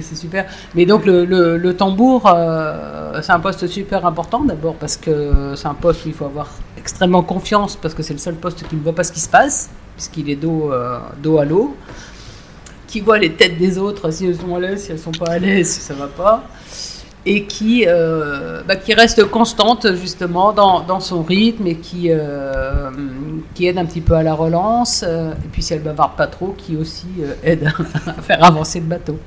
C'est 0.00 0.16
super. 0.16 0.46
Mais 0.74 0.86
donc 0.86 1.04
le, 1.06 1.72
tambour, 1.72 2.26
euh, 2.26 3.20
c'est 3.22 3.32
un 3.32 3.40
poste 3.40 3.66
super 3.66 4.06
important 4.06 4.40
d'abord 4.40 4.74
parce 4.74 4.96
que 4.96 5.54
c'est 5.54 5.68
un 5.68 5.74
poste 5.74 6.04
où 6.04 6.08
il 6.08 6.14
faut 6.14 6.26
avoir 6.26 6.48
extrêmement 6.78 7.22
confiance 7.22 7.76
parce 7.76 7.94
que 7.94 8.02
c'est 8.02 8.14
le 8.14 8.18
seul 8.18 8.34
poste 8.34 8.66
qui 8.68 8.76
ne 8.76 8.80
voit 8.80 8.94
pas 8.94 9.04
ce 9.04 9.12
qui 9.12 9.20
se 9.20 9.28
passe 9.28 9.70
puisqu'il 9.94 10.30
est 10.30 10.36
dos, 10.36 10.72
euh, 10.72 10.98
dos 11.22 11.38
à 11.38 11.44
l'eau, 11.44 11.76
qui 12.88 13.00
voit 13.00 13.18
les 13.18 13.32
têtes 13.32 13.58
des 13.58 13.78
autres 13.78 14.10
si 14.10 14.26
elles 14.26 14.36
sont 14.36 14.54
à 14.54 14.60
l'aise, 14.60 14.84
si 14.84 14.92
elles 14.92 14.98
sont 14.98 15.12
pas 15.12 15.32
à 15.32 15.38
l'aise, 15.38 15.68
si 15.68 15.80
ça 15.80 15.94
va 15.94 16.06
pas, 16.06 16.44
et 17.24 17.44
qui, 17.44 17.84
euh, 17.86 18.62
bah, 18.66 18.74
reste 18.96 19.24
constante 19.26 19.94
justement 19.94 20.52
dans, 20.52 21.00
son 21.00 21.22
rythme 21.22 21.66
et 21.66 21.76
qui, 21.76 22.10
qui 23.54 23.66
aide 23.66 23.78
un 23.78 23.84
petit 23.84 24.00
peu 24.00 24.14
à 24.14 24.22
la 24.22 24.34
relance, 24.34 25.02
et 25.02 25.48
puis 25.52 25.62
si 25.62 25.74
elle 25.74 25.82
bavarde 25.82 26.16
pas 26.16 26.26
trop, 26.26 26.54
qui 26.56 26.76
aussi 26.76 27.06
aide 27.44 27.70
à 28.06 28.22
faire 28.22 28.42
avancer 28.42 28.80
le 28.80 28.86
bateau. 28.86 29.18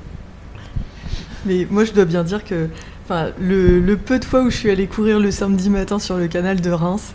Mais 1.45 1.67
moi, 1.69 1.85
je 1.85 1.93
dois 1.93 2.05
bien 2.05 2.23
dire 2.23 2.43
que 2.43 2.67
enfin, 3.05 3.29
le, 3.39 3.95
peu 3.95 4.19
de 4.19 4.25
fois 4.25 4.41
où 4.41 4.49
je 4.49 4.57
suis 4.57 4.71
allée 4.71 4.87
courir 4.87 5.19
le 5.19 5.31
samedi 5.31 5.69
matin 5.69 5.99
sur 5.99 6.17
le 6.17 6.27
canal 6.27 6.61
de 6.61 6.71
Reims 6.71 7.13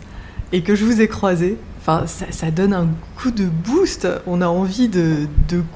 et 0.53 0.61
que 0.61 0.75
je 0.75 0.85
vous 0.85 1.01
ai 1.01 1.07
croisé, 1.07 1.57
enfin, 1.79 2.05
ça, 2.07 2.51
donne 2.51 2.73
un 2.73 2.87
coup 3.17 3.31
de 3.31 3.45
boost. 3.45 4.07
On 4.27 4.41
a 4.41 4.47
envie 4.47 4.87
de, 4.87 5.27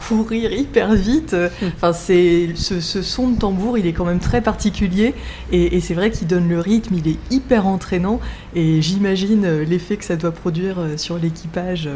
courir 0.07 0.51
hyper 0.51 0.93
vite. 0.95 1.35
Enfin, 1.75 1.93
c'est 1.93 2.49
ce, 2.55 2.79
son 2.79 3.29
de 3.29 3.39
tambour, 3.39 3.77
il 3.77 3.87
est 3.87 3.93
quand 3.93 4.05
même 4.05 4.19
très 4.19 4.41
particulier 4.41 5.13
et, 5.51 5.79
c'est 5.81 5.93
vrai 5.93 6.11
qu'il 6.11 6.27
donne 6.27 6.47
le 6.47 6.59
rythme. 6.59 6.95
Il 6.95 7.07
est 7.07 7.19
hyper 7.31 7.67
entraînant 7.67 8.19
et 8.55 8.81
j'imagine 8.81 9.61
l'effet 9.63 9.97
que 9.97 10.05
ça 10.05 10.15
doit 10.15 10.31
produire 10.31 10.77
sur 10.97 11.17
l'équipage. 11.17 11.89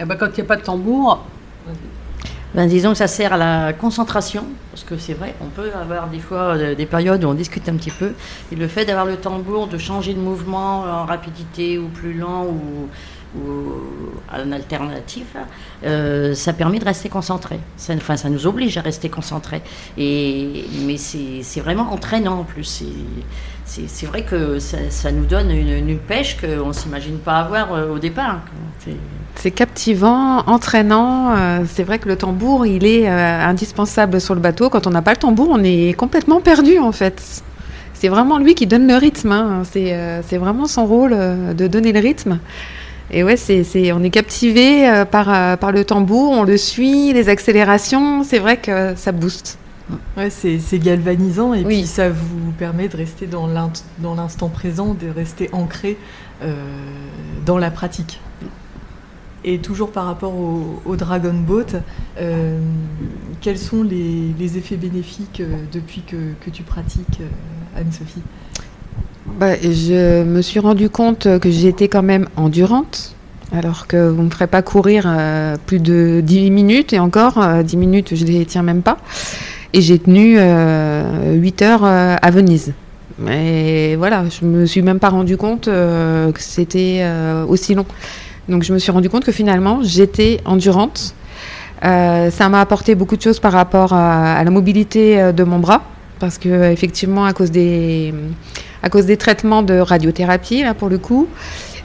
Eh 0.00 0.04
ben, 0.04 0.16
quand 0.16 0.26
il 0.26 0.34
n'y 0.34 0.42
a 0.42 0.44
pas 0.44 0.56
de 0.56 0.62
tambour, 0.62 1.24
ben, 2.54 2.68
disons 2.68 2.90
que 2.90 2.98
ça 2.98 3.08
sert 3.08 3.32
à 3.32 3.36
la 3.36 3.72
concentration, 3.72 4.44
parce 4.74 4.82
que 4.82 4.98
c'est 4.98 5.14
vrai, 5.14 5.36
on 5.40 5.46
peut 5.46 5.70
avoir 5.72 6.08
des 6.08 6.18
fois 6.18 6.56
euh, 6.56 6.74
des 6.74 6.86
périodes 6.86 7.22
où 7.22 7.28
on 7.28 7.34
discute 7.34 7.68
un 7.68 7.76
petit 7.76 7.92
peu, 7.92 8.12
et 8.50 8.56
le 8.56 8.66
fait 8.66 8.84
d'avoir 8.84 9.06
le 9.06 9.14
tambour, 9.14 9.68
de 9.68 9.78
changer 9.78 10.14
de 10.14 10.18
mouvement 10.18 10.80
en 10.80 11.04
rapidité 11.04 11.78
ou 11.78 11.86
plus 11.86 12.12
lent 12.12 12.46
ou, 12.46 12.88
un 14.32 14.52
alternatif, 14.52 15.26
euh, 15.84 16.34
ça 16.34 16.52
permet 16.52 16.78
de 16.78 16.84
rester 16.84 17.08
concentré. 17.08 17.58
Ça, 17.76 17.92
enfin, 17.94 18.16
ça 18.16 18.28
nous 18.28 18.46
oblige 18.46 18.78
à 18.78 18.80
rester 18.80 19.08
concentré. 19.08 19.60
Et, 19.98 20.64
mais 20.86 20.96
c'est 20.96 21.60
vraiment 21.60 21.92
entraînant 21.92 22.38
en 22.38 22.44
plus. 22.44 22.84
C'est 23.66 24.06
vrai 24.06 24.22
que 24.22 24.60
ça, 24.60 25.10
nous 25.10 25.24
donne 25.24 25.50
une, 25.50 25.98
pêche 25.98 26.36
qu'on 26.40 26.68
ne 26.68 26.72
s'imagine 26.72 27.18
pas 27.18 27.40
avoir 27.40 27.72
euh, 27.72 27.88
au 27.94 27.98
départ. 27.98 28.38
C'est 29.34 29.50
captivant, 29.50 30.44
entraînant. 30.46 31.34
C'est 31.66 31.82
vrai 31.82 31.98
que 31.98 32.08
le 32.08 32.16
tambour, 32.16 32.66
il 32.66 32.86
est 32.86 33.08
indispensable 33.08 34.20
sur 34.20 34.34
le 34.34 34.40
bateau. 34.40 34.63
Quand 34.68 34.86
on 34.86 34.90
n'a 34.90 35.02
pas 35.02 35.12
le 35.12 35.18
tambour, 35.18 35.48
on 35.50 35.62
est 35.62 35.94
complètement 35.96 36.40
perdu 36.40 36.78
en 36.78 36.92
fait. 36.92 37.42
C'est 37.94 38.08
vraiment 38.08 38.38
lui 38.38 38.54
qui 38.54 38.66
donne 38.66 38.86
le 38.86 38.96
rythme. 38.96 39.32
Hein. 39.32 39.62
Euh, 39.76 40.20
c'est 40.26 40.36
vraiment 40.36 40.66
son 40.66 40.86
rôle 40.86 41.16
de 41.54 41.66
donner 41.66 41.92
le 41.92 42.00
rythme. 42.00 42.38
Et 43.10 43.22
ouais, 43.22 43.36
c'est, 43.36 43.92
on 43.92 44.02
est 44.02 44.10
captivé 44.10 45.04
par, 45.10 45.58
par 45.58 45.72
le 45.72 45.84
tambour, 45.84 46.32
on 46.32 46.44
le 46.44 46.56
suit, 46.56 47.12
les 47.12 47.28
accélérations. 47.28 48.24
C'est 48.24 48.38
vrai 48.38 48.56
que 48.56 48.94
ça 48.96 49.12
booste. 49.12 49.58
Ouais, 50.16 50.30
c'est, 50.30 50.78
galvanisant 50.78 51.52
et 51.52 51.62
puis 51.62 51.84
ça 51.86 52.08
vous 52.08 52.52
permet 52.58 52.88
de 52.88 52.96
rester 52.96 53.26
dans, 53.26 53.46
l'instant 53.46 54.48
présent, 54.48 54.94
de 54.94 55.08
rester 55.08 55.50
ancré 55.52 55.98
dans 57.44 57.58
la 57.58 57.70
pratique. 57.70 58.20
Et 59.46 59.58
toujours 59.58 59.90
par 59.90 60.06
rapport 60.06 60.32
au, 60.34 60.96
Dragon 60.96 61.34
Boat, 61.34 61.66
euh, 62.18 62.58
quels 63.42 63.58
sont 63.58 63.82
les, 63.82 64.56
effets 64.56 64.76
bénéfiques 64.76 65.40
euh, 65.40 65.56
depuis 65.70 66.02
que, 66.02 66.50
tu 66.50 66.62
pratiques, 66.62 67.20
euh, 67.20 67.80
Anne-Sophie? 67.80 68.22
Bah, 69.38 69.54
Je 69.60 70.24
me 70.24 70.40
suis 70.40 70.60
rendu 70.60 70.88
compte 70.88 71.28
que 71.40 71.50
j'étais 71.50 71.88
quand 71.88 72.02
même 72.02 72.26
endurante, 72.36 73.14
alors 73.52 73.86
qu'on 73.86 74.12
ne 74.12 74.22
me 74.22 74.30
ferait 74.30 74.46
pas 74.46 74.62
courir 74.62 75.14
plus 75.66 75.78
de 75.78 76.22
10 76.24 76.50
minutes, 76.50 76.94
et 76.94 76.98
encore, 76.98 77.62
10 77.62 77.76
minutes, 77.76 78.14
je 78.14 78.24
ne 78.24 78.30
les 78.30 78.46
tiens 78.46 78.62
même 78.62 78.82
pas. 78.82 78.96
Et 79.74 79.82
j'ai 79.82 79.98
tenu 79.98 80.38
8 80.38 81.62
heures 81.62 81.84
à 81.84 82.30
Venise. 82.30 82.72
Mais 83.18 83.94
voilà, 83.96 84.24
je 84.28 84.46
me 84.46 84.64
suis 84.66 84.82
même 84.82 84.98
pas 84.98 85.10
rendu 85.10 85.36
compte 85.36 85.64
que 85.66 86.32
c'était 86.38 87.04
aussi 87.48 87.74
long. 87.74 87.86
Donc 88.48 88.62
je 88.62 88.72
me 88.72 88.78
suis 88.78 88.92
rendu 88.92 89.08
compte 89.08 89.24
que 89.24 89.32
finalement, 89.32 89.80
j'étais 89.82 90.40
endurante. 90.44 91.14
Euh, 91.84 92.30
ça 92.30 92.48
m'a 92.48 92.60
apporté 92.60 92.94
beaucoup 92.94 93.16
de 93.16 93.22
choses 93.22 93.40
par 93.40 93.52
rapport 93.52 93.92
à, 93.92 94.42
la 94.42 94.50
mobilité 94.50 95.20
euh, 95.20 95.32
de 95.32 95.44
mon 95.44 95.58
bras, 95.58 95.82
parce 96.18 96.38
que 96.38 96.70
effectivement, 96.70 97.24
à 97.24 97.32
cause 97.32 97.50
des, 97.50 98.14
à 98.82 98.88
cause 98.88 99.06
des 99.06 99.16
traitements 99.16 99.62
de 99.62 99.78
radiothérapie, 99.78 100.62
là 100.62 100.74
pour 100.74 100.88
le 100.88 100.98
coup, 100.98 101.28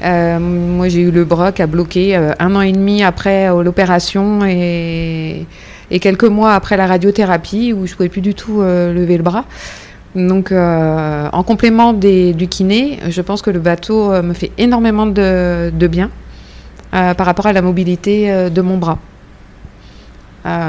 euh, 0.04 0.40
moi 0.40 0.88
j'ai 0.88 1.02
eu 1.02 1.12
le 1.12 1.26
bras 1.26 1.52
qui 1.52 1.62
a 1.62 1.68
bloqué 1.68 2.16
un 2.16 2.56
an 2.56 2.62
et 2.62 2.72
demi 2.72 3.04
après 3.04 3.50
l'opération 3.62 4.46
et, 4.46 5.46
et, 5.92 6.00
quelques 6.00 6.24
mois 6.24 6.54
après 6.54 6.78
la 6.78 6.88
radiothérapie, 6.88 7.74
où 7.74 7.86
je 7.86 7.96
pouvais 7.96 8.10
plus 8.10 8.22
du 8.22 8.34
tout 8.34 8.62
lever 8.62 9.18
le 9.18 9.24
bras. 9.24 9.46
Donc, 10.16 10.52
en 10.52 11.44
complément 11.44 11.94
du 11.94 12.48
kiné, 12.50 13.00
je 13.10 13.22
pense 13.22 13.42
que 13.42 13.52
le 13.52 13.60
bateau 13.60 14.10
me 14.22 14.34
fait 14.34 14.52
énormément 14.58 15.06
de, 15.06 15.88
bien 15.88 16.10
par 16.92 17.26
rapport 17.26 17.46
à 17.46 17.54
la 17.54 17.62
mobilité 17.62 18.50
de 18.50 18.62
mon 18.62 18.78
bras. 18.78 18.98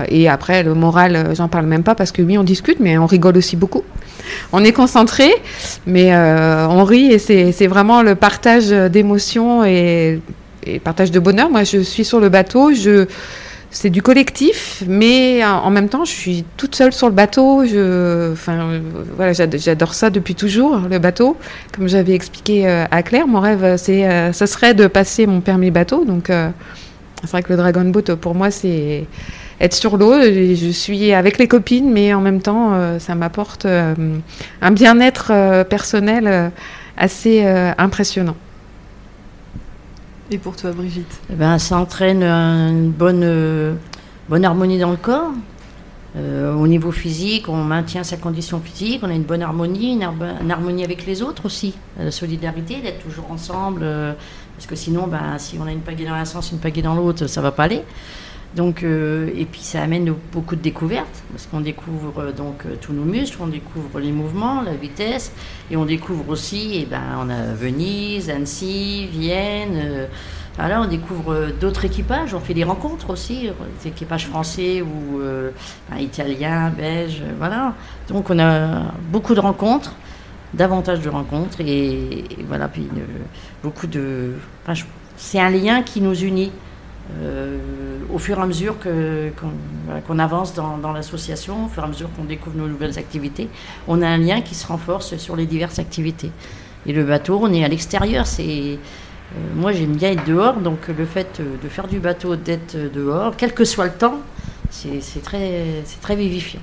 et 0.09 0.29
après, 0.29 0.63
le 0.63 0.75
moral, 0.75 1.35
j'en 1.35 1.49
parle 1.49 1.67
même 1.67 1.83
pas 1.83 1.95
parce 1.95 2.13
que 2.13 2.23
oui, 2.23 2.37
on 2.37 2.45
discute, 2.45 2.81
mais 2.81 2.99
on 2.99 3.07
rigole 3.07 3.37
aussi 3.37 3.57
beaucoup. 3.57 3.85
On 4.53 4.63
est 4.63 4.73
concentré, 4.73 5.31
mais 5.87 6.15
on 6.15 6.85
rit 6.85 7.13
et 7.13 7.19
c'est 7.19 7.67
vraiment 7.67 8.03
le 8.03 8.15
partage 8.15 8.69
d'émotions 8.69 9.65
et, 9.65 10.21
et, 10.67 10.79
partage 10.79 11.11
de 11.11 11.19
bonheur. 11.19 11.51
Moi, 11.51 11.65
je 11.65 11.79
suis 11.79 12.05
sur 12.05 12.21
le 12.21 12.29
bateau, 12.29 12.73
je 12.73 13.07
c'est 13.73 13.91
du 13.91 14.03
collectif, 14.03 14.83
mais 14.89 15.45
en 15.45 15.71
même 15.71 15.89
temps, 15.89 16.05
je 16.05 16.11
suis 16.11 16.45
toute 16.57 16.75
seule 16.75 16.93
sur 16.93 17.09
le 17.09 17.15
bateau. 17.15 17.65
Je, 17.65 18.33
enfin, 18.33 18.81
voilà, 19.15 19.33
j'adore 19.33 19.95
ça 19.95 20.11
depuis 20.11 20.35
toujours, 20.35 20.81
le 20.91 20.99
bateau. 20.99 21.37
Comme 21.73 21.89
j'avais 21.89 22.15
expliqué 22.15 22.69
euh, 22.69 22.85
à 22.91 23.03
Claire, 23.05 23.29
mon 23.29 23.39
rêve, 23.39 23.77
c'est, 23.77 24.09
euh, 24.09 24.33
ce 24.33 24.47
serait 24.47 24.75
de 24.75 24.89
passer 24.89 25.27
mon 25.27 25.41
permis 25.41 25.71
bateau. 25.71 26.05
Donc, 26.05 26.31
euh, 26.31 26.51
c'est 27.21 27.31
vrai 27.31 27.43
que 27.45 27.51
le 27.51 27.57
Dragon 27.57 27.85
Boat, 27.85 28.17
pour 28.21 28.35
moi, 28.35 28.51
c'est 28.51 29.07
être 29.61 29.75
sur 29.75 29.97
l'eau. 29.97 30.21
Je 30.21 30.71
suis 30.73 31.13
avec 31.13 31.39
les 31.39 31.47
copines, 31.47 31.93
mais 31.93 32.13
en 32.13 32.21
même 32.21 32.41
temps, 32.41 32.99
ça 32.99 33.15
m'apporte 33.15 33.67
un 33.67 34.71
bien-être 34.71 35.65
personnel 35.65 36.51
assez 36.97 37.45
impressionnant. 37.77 38.37
Et 40.33 40.39
pour 40.39 40.55
toi, 40.55 40.71
Brigitte 40.71 41.21
eh 41.31 41.35
ben, 41.35 41.59
Ça 41.59 41.77
entraîne 41.77 42.23
une 42.23 42.91
bonne, 42.91 43.23
euh, 43.25 43.75
bonne 44.29 44.45
harmonie 44.45 44.79
dans 44.79 44.93
le 44.93 44.97
corps. 44.97 45.33
Euh, 46.17 46.55
au 46.55 46.67
niveau 46.69 46.93
physique, 46.93 47.49
on 47.49 47.63
maintient 47.65 48.05
sa 48.05 48.17
condition 48.17 48.61
physique, 48.61 49.01
on 49.03 49.11
a 49.11 49.13
une 49.13 49.23
bonne 49.23 49.43
harmonie, 49.43 49.93
une, 49.93 50.51
harmonie 50.51 50.85
avec 50.85 51.07
les 51.07 51.23
autres 51.23 51.47
aussi. 51.47 51.75
La 51.99 52.11
solidarité, 52.11 52.81
d'être 52.81 53.03
toujours 53.03 53.31
ensemble, 53.31 53.81
euh, 53.83 54.13
parce 54.57 54.67
que 54.67 54.77
sinon, 54.77 55.09
ben, 55.09 55.39
si 55.39 55.59
on 55.61 55.67
a 55.67 55.73
une 55.73 55.81
pagaie 55.81 56.05
dans 56.05 56.15
un 56.15 56.25
sens, 56.25 56.53
une 56.53 56.59
pagaie 56.59 56.83
dans 56.83 56.95
l'autre, 56.95 57.27
ça 57.27 57.41
va 57.41 57.51
pas 57.51 57.65
aller. 57.65 57.83
Donc, 58.57 58.83
et 58.83 59.47
puis 59.51 59.61
ça 59.61 59.83
amène 59.83 60.13
beaucoup 60.33 60.57
de 60.57 60.61
découvertes, 60.61 61.23
parce 61.31 61.47
qu'on 61.47 61.61
découvre 61.61 62.33
donc 62.33 62.65
tous 62.81 62.93
nos 62.93 63.05
muscles, 63.05 63.39
on 63.41 63.47
découvre 63.47 64.01
les 64.01 64.11
mouvements, 64.11 64.61
la 64.61 64.75
vitesse, 64.75 65.33
et 65.71 65.77
on 65.77 65.85
découvre 65.85 66.29
aussi, 66.31 66.75
et 66.75 66.81
eh 66.83 66.87
ben, 66.87 67.01
on 67.21 67.31
a 67.31 67.55
Venise, 67.55 68.29
Annecy, 68.29 69.07
Vienne. 69.07 70.09
On 70.63 70.87
découvre 70.87 71.49
d'autres 71.59 71.87
équipages, 71.87 72.35
on 72.35 72.41
fait 72.41 72.53
des 72.53 72.65
rencontres 72.65 73.11
aussi, 73.11 73.49
des 73.83 73.89
équipages 73.89 74.27
français 74.27 74.83
ou 74.83 75.21
euh, 75.21 75.51
italiens, 75.99 76.71
belges, 76.71 77.23
voilà. 77.39 77.75
Donc, 78.09 78.29
on 78.29 78.39
a 78.39 78.93
beaucoup 79.11 79.35
de 79.35 79.41
rencontres, 79.41 79.95
davantage 80.53 81.01
de 81.01 81.09
rencontres, 81.09 81.63
et, 81.63 82.25
voilà, 82.47 82.69
puis 82.69 82.89
beaucoup 83.63 83.87
de. 83.87 84.35
c'est 85.17 85.41
un 85.41 85.51
lien 85.51 85.83
qui 85.83 86.03
nous 86.03 86.15
unit. 86.15 86.53
Euh, 87.23 87.59
au 88.13 88.19
fur 88.19 88.39
et 88.39 88.43
à 88.43 88.47
mesure 88.47 88.77
qu'on 88.79 90.19
avance 90.19 90.55
dans, 90.55 90.93
l'association, 90.93 91.67
au 91.67 91.69
fur 91.69 91.83
et 91.83 91.87
à 91.87 91.89
mesure 91.89 92.09
qu'on 92.17 92.25
découvre 92.25 92.57
nos 92.57 92.67
nouvelles 92.67 92.99
activités, 92.99 93.49
on 93.89 94.03
a 94.03 94.09
un 94.09 94.19
lien 94.19 94.41
qui 94.41 94.55
se 94.55 94.67
renforce 94.67 95.17
sur 95.17 95.37
les 95.37 95.47
diverses 95.47 95.79
activités. 95.79 96.31
Et 96.87 96.93
le 96.93 97.05
bateau, 97.05 97.39
on 97.43 97.53
est 97.53 97.65
à 97.65 97.69
l'extérieur, 97.69 98.27
c'est 98.27 98.43
euh, 98.43 99.39
moi 99.55 99.73
j'aime 99.73 99.97
bien 99.97 100.13
être 100.13 100.25
dehors, 100.25 100.57
donc 100.57 100.89
le 100.89 101.05
fait 101.05 101.41
de 101.41 101.69
faire 101.69 101.87
du 101.87 102.01
bateau, 102.01 102.37
d'être 102.37 102.77
dehors, 102.93 103.35
quel 103.37 103.55
que 103.55 103.65
soit 103.65 103.87
le 103.87 103.93
temps, 103.93 104.21
c'est 104.71 105.23
très 105.23 106.17
vivifiant. 106.17 106.61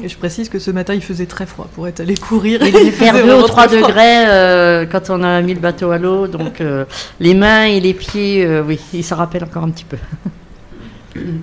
Et 0.00 0.08
je 0.08 0.16
précise 0.16 0.48
que 0.48 0.58
ce 0.58 0.70
matin, 0.70 0.94
il 0.94 1.02
faisait 1.02 1.26
très 1.26 1.44
froid 1.44 1.68
pour 1.74 1.86
être 1.86 2.00
allé 2.00 2.16
courir. 2.16 2.62
Il 2.62 2.72
devait 2.72 2.90
faire 2.90 3.14
2 3.14 3.34
ou 3.34 3.42
3 3.42 3.68
degrés 3.68 4.26
euh, 4.26 4.86
quand 4.86 5.10
on 5.10 5.22
a 5.22 5.42
mis 5.42 5.52
le 5.52 5.60
bateau 5.60 5.90
à 5.90 5.98
l'eau. 5.98 6.26
Donc 6.26 6.60
euh, 6.60 6.84
les 7.20 7.34
mains 7.34 7.64
et 7.64 7.78
les 7.78 7.92
pieds, 7.92 8.44
euh, 8.46 8.62
oui, 8.62 8.80
il 8.94 9.04
s'en 9.04 9.16
rappelle 9.16 9.44
encore 9.44 9.64
un 9.64 9.70
petit 9.70 9.84
peu. 9.84 9.98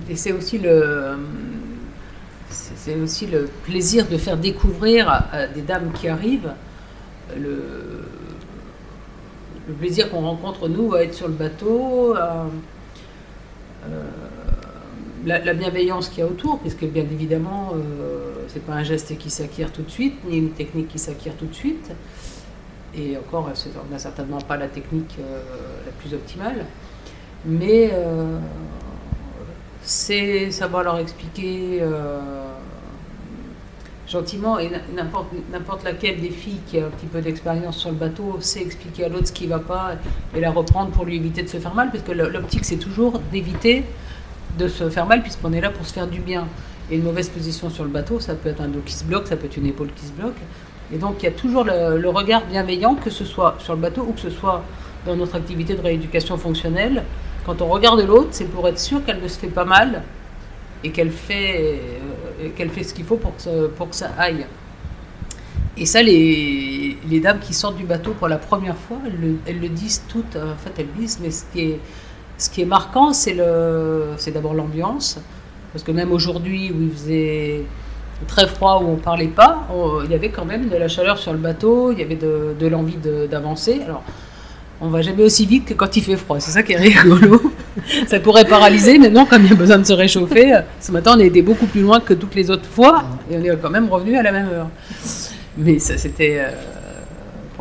Et 0.08 0.16
c'est 0.16 0.32
aussi 0.32 0.58
le, 0.58 1.16
c'est 2.48 2.96
aussi 2.96 3.26
le 3.26 3.48
plaisir 3.64 4.06
de 4.08 4.16
faire 4.16 4.36
découvrir 4.36 5.08
à 5.32 5.46
des 5.46 5.62
dames 5.62 5.92
qui 5.92 6.08
arrivent 6.08 6.52
le, 7.36 7.62
le 9.68 9.74
plaisir 9.74 10.10
qu'on 10.10 10.22
rencontre 10.22 10.68
nous 10.68 10.94
à 10.94 11.04
être 11.04 11.14
sur 11.14 11.28
le 11.28 11.34
bateau 11.34 12.16
la, 15.26 15.54
bienveillance 15.54 16.08
qu'il 16.08 16.20
y 16.20 16.22
a 16.22 16.26
autour, 16.26 16.58
puisque 16.60 16.84
bien 16.84 17.04
évidemment, 17.04 17.72
euh, 17.74 18.29
c'est 18.52 18.64
pas 18.64 18.74
un 18.74 18.82
geste 18.82 19.16
qui 19.18 19.30
s'acquiert 19.30 19.72
tout 19.72 19.82
de 19.82 19.90
suite, 19.90 20.14
ni 20.28 20.38
une 20.38 20.50
technique 20.50 20.88
qui 20.88 20.98
s'acquiert 20.98 21.34
tout 21.34 21.46
de 21.46 21.54
suite. 21.54 21.90
Et 22.94 23.16
encore, 23.16 23.48
on 23.48 23.92
n'a 23.92 23.98
certainement 23.98 24.40
pas 24.40 24.56
la 24.56 24.68
technique 24.68 25.16
euh, 25.20 25.42
la 25.86 25.92
plus 25.92 26.12
optimale. 26.14 26.66
Mais 27.44 27.90
euh, 27.92 28.38
c'est 29.82 30.50
savoir 30.50 30.82
leur 30.82 30.98
expliquer 30.98 31.82
gentiment, 34.10 34.58
et 34.58 34.70
n'importe 35.52 35.84
laquelle 35.84 36.20
des 36.20 36.30
filles 36.30 36.60
qui 36.66 36.80
a 36.80 36.86
un 36.86 36.90
petit 36.90 37.06
peu 37.06 37.20
d'expérience 37.20 37.76
sur 37.76 37.90
le 37.90 37.96
bateau 37.96 38.38
sait 38.40 38.60
expliquer 38.60 39.04
à 39.04 39.08
l'autre 39.08 39.28
ce 39.28 39.32
qui 39.32 39.44
ne 39.44 39.50
va 39.50 39.60
pas 39.60 39.92
et 40.34 40.40
la 40.40 40.50
reprendre 40.50 40.90
pour 40.90 41.04
lui 41.04 41.14
éviter 41.14 41.44
de 41.44 41.48
se 41.48 41.58
faire 41.58 41.74
mal, 41.74 41.90
parce 41.92 42.02
que 42.02 42.10
l'optique 42.10 42.64
c'est 42.64 42.76
toujours 42.76 43.20
d'éviter 43.30 43.84
de 44.58 44.66
se 44.66 44.90
faire 44.90 45.06
mal 45.06 45.22
puisqu'on 45.22 45.52
est 45.52 45.60
là 45.60 45.70
pour 45.70 45.86
se 45.86 45.92
faire 45.92 46.08
du 46.08 46.18
bien. 46.20 46.48
Et 46.90 46.96
une 46.96 47.02
mauvaise 47.02 47.28
position 47.28 47.70
sur 47.70 47.84
le 47.84 47.90
bateau, 47.90 48.18
ça 48.20 48.34
peut 48.34 48.48
être 48.48 48.60
un 48.60 48.68
dos 48.68 48.80
qui 48.84 48.94
se 48.94 49.04
bloque, 49.04 49.26
ça 49.26 49.36
peut 49.36 49.46
être 49.46 49.56
une 49.56 49.66
épaule 49.66 49.90
qui 49.94 50.06
se 50.06 50.12
bloque. 50.12 50.36
Et 50.92 50.98
donc 50.98 51.16
il 51.20 51.24
y 51.24 51.28
a 51.28 51.32
toujours 51.32 51.64
le, 51.64 52.08
regard 52.08 52.44
bienveillant, 52.46 52.96
que 52.96 53.10
ce 53.10 53.24
soit 53.24 53.56
sur 53.60 53.74
le 53.74 53.80
bateau 53.80 54.02
ou 54.02 54.12
que 54.12 54.20
ce 54.20 54.30
soit 54.30 54.64
dans 55.06 55.14
notre 55.14 55.36
activité 55.36 55.74
de 55.74 55.80
rééducation 55.80 56.36
fonctionnelle. 56.36 57.04
Quand 57.46 57.62
on 57.62 57.68
regarde 57.68 58.00
l'autre, 58.00 58.28
c'est 58.32 58.46
pour 58.46 58.66
être 58.68 58.78
sûr 58.78 59.04
qu'elle 59.04 59.20
ne 59.22 59.28
se 59.28 59.38
fait 59.38 59.48
pas 59.48 59.64
mal 59.64 60.02
et 60.82 60.90
qu'elle 60.90 61.10
fait, 61.10 61.80
euh, 62.42 62.48
qu'elle 62.56 62.70
fait 62.70 62.82
ce 62.82 62.92
qu'il 62.92 63.04
faut 63.04 63.16
pour 63.16 63.36
que, 63.36 63.68
pour 63.68 63.90
que 63.90 63.96
ça 63.96 64.10
aille. 64.18 64.46
Et 65.76 65.86
ça, 65.86 66.02
les, 66.02 66.98
les, 67.08 67.20
dames 67.20 67.38
qui 67.38 67.54
sortent 67.54 67.76
du 67.76 67.84
bateau 67.84 68.12
pour 68.12 68.28
la 68.28 68.36
première 68.36 68.76
fois, 68.76 68.98
elles 69.06 69.18
le, 69.20 69.36
elles 69.46 69.60
le 69.60 69.68
disent 69.68 70.02
toutes. 70.08 70.36
En 70.36 70.56
fait, 70.56 70.72
elles 70.78 70.92
disent, 70.98 71.20
mais 71.22 71.30
ce 71.30 71.44
qui 71.52 71.60
est 71.60 71.80
ce 72.40 72.48
qui 72.48 72.62
est 72.62 72.66
marquant, 72.66 73.12
c'est 73.12 73.34
d'abord 73.34 74.54
l'ambiance. 74.54 75.18
Parce 75.72 75.84
que 75.84 75.92
même 75.92 76.12
aujourd'hui, 76.12 76.72
où 76.72 76.82
il 76.82 76.90
faisait 76.90 77.62
très 78.26 78.46
froid, 78.46 78.82
où 78.82 78.88
on 78.88 78.96
ne 78.96 79.00
parlait 79.00 79.28
pas, 79.28 79.66
il 80.04 80.10
y 80.10 80.14
avait 80.14 80.30
quand 80.30 80.44
même 80.44 80.68
de 80.68 80.76
la 80.76 80.88
chaleur 80.88 81.18
sur 81.18 81.32
le 81.32 81.38
bateau, 81.38 81.92
il 81.92 81.98
y 81.98 82.02
avait 82.02 82.16
de, 82.16 82.66
l'envie 82.66 82.98
d'avancer. 83.30 83.80
Alors, 83.84 84.02
on 84.80 84.88
va 84.88 85.02
jamais 85.02 85.22
aussi 85.22 85.46
vite 85.46 85.66
que 85.66 85.74
quand 85.74 85.96
il 85.96 86.02
fait 86.02 86.16
froid. 86.16 86.40
C'est 86.40 86.50
ça 86.52 86.62
qui 86.62 86.72
est 86.72 86.78
rigolo. 86.78 87.52
ça 88.06 88.18
pourrait 88.18 88.46
paralyser, 88.46 88.98
mais 88.98 89.10
non, 89.10 89.26
comme 89.26 89.44
il 89.44 89.50
y 89.50 89.52
a 89.52 89.56
besoin 89.56 89.78
de 89.78 89.84
se 89.84 89.92
réchauffer, 89.92 90.58
ce 90.80 90.90
matin, 90.90 91.14
on 91.16 91.20
a 91.20 91.24
été 91.24 91.42
beaucoup 91.42 91.66
plus 91.66 91.82
loin 91.82 92.00
que 92.00 92.14
toutes 92.14 92.34
les 92.34 92.50
autres 92.50 92.68
fois, 92.68 93.04
et 93.30 93.36
on 93.36 93.44
est 93.44 93.56
quand 93.60 93.70
même 93.70 93.88
revenu 93.88 94.16
à 94.16 94.22
la 94.22 94.32
même 94.32 94.48
heure. 94.48 94.68
Mais 95.56 95.78
ça, 95.78 95.96
c'était... 95.98 96.40
Euh, 96.40 96.79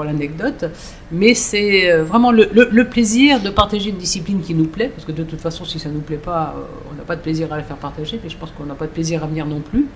l'anecdote, 0.03 0.65
mais 1.11 1.33
c'est 1.33 1.91
euh, 1.91 2.03
vraiment 2.03 2.31
le, 2.31 2.83
plaisir 2.83 3.39
de 3.39 3.49
partager 3.49 3.89
une 3.89 3.97
discipline 3.97 4.41
qui 4.41 4.53
nous 4.53 4.65
plaît, 4.65 4.89
parce 4.89 5.05
que 5.05 5.11
de 5.11 5.23
toute 5.23 5.41
façon, 5.41 5.65
si 5.65 5.79
ça 5.79 5.89
ne 5.89 5.95
nous 5.95 6.01
plaît 6.01 6.17
pas, 6.17 6.55
euh, 6.57 6.61
on 6.91 6.95
n'a 6.95 7.03
pas 7.03 7.15
de 7.15 7.21
plaisir 7.21 7.51
à 7.51 7.57
la 7.57 7.63
faire 7.63 7.77
partager, 7.77 8.19
mais 8.23 8.29
je 8.29 8.37
pense 8.37 8.51
qu'on 8.51 8.65
n'a 8.65 8.75
pas 8.75 8.85
de 8.85 8.91
plaisir 8.91 9.23
à 9.23 9.27
venir 9.27 9.45
non 9.45 9.61
plus. 9.61 9.87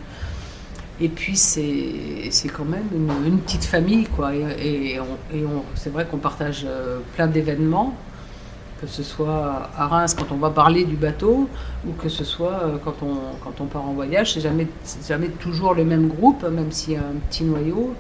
Et 1.02 1.10
puis, 1.10 1.36
c'est 1.36 2.30
quand 2.56 2.66
même 2.66 2.88
une, 3.26 3.40
petite 3.40 3.66
famille, 3.66 4.06
quoi. 4.06 4.36
Et, 4.36 5.00
c'est 5.76 5.90
vrai 5.90 6.06
qu'on 6.06 6.18
partage 6.18 6.66
euh, 6.68 7.00
plein 7.16 7.28
d'événements, 7.28 7.96
que 8.80 8.88
ce 8.88 9.02
soit 9.02 9.70
à 9.76 9.88
Reims 9.88 10.14
quand 10.14 10.32
on 10.32 10.38
va 10.38 10.52
parler 10.52 10.86
du 10.86 10.96
bateau, 10.96 11.50
ou 11.88 11.92
que 11.94 12.10
ce 12.10 12.24
soit 12.24 12.80
quand 12.84 13.02
on, 13.02 13.16
quand 13.44 13.60
on 13.60 13.66
part 13.66 13.86
en 13.88 13.94
voyage. 13.94 14.34
C'est 14.34 14.42
jamais, 14.42 14.68
jamais 15.08 15.30
toujours 15.30 15.74
le 15.74 15.84
même 15.84 16.08
groupe, 16.08 16.44
même 16.44 16.72
s'il 16.72 16.94
y 16.94 16.98
a 16.98 17.00
un 17.00 17.18
petit 17.30 17.44
noyau. 17.44 17.96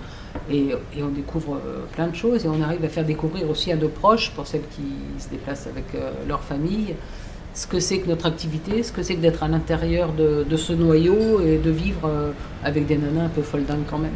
Et, 0.52 0.76
on 1.02 1.08
découvre 1.10 1.56
euh, 1.56 1.86
plein 1.94 2.08
de 2.08 2.16
choses 2.16 2.46
et 2.46 2.48
on 2.48 2.62
arrive 2.62 2.84
à 2.84 2.90
faire 2.90 3.06
découvrir 3.06 3.50
aussi 3.50 3.72
à 3.72 3.76
nos 3.76 3.88
proches, 3.88 4.32
pour 4.32 4.46
celles 4.48 4.68
qui 4.76 5.24
se 5.24 5.30
déplacent 5.30 5.68
avec 5.68 5.86
euh, 5.96 6.12
leur 6.28 6.42
famille, 6.42 6.96
ce 7.54 7.68
que 7.68 7.80
c'est 7.80 8.00
que 8.00 8.10
notre 8.10 8.26
activité, 8.26 8.84
ce 8.84 8.92
que 8.92 9.04
c'est 9.04 9.16
que 9.16 9.22
d'être 9.22 9.44
à 9.44 9.48
l'intérieur 9.48 10.12
de, 10.12 10.58
ce 10.58 10.74
noyau 10.74 11.40
et 11.40 11.58
de 11.58 11.70
vivre 11.70 12.02
euh, 12.06 12.32
avec 12.64 12.88
des 12.88 12.98
nanas 12.98 13.26
un 13.26 13.30
peu 13.30 13.42
foldingues 13.42 13.86
quand 13.90 14.00
même. 14.00 14.12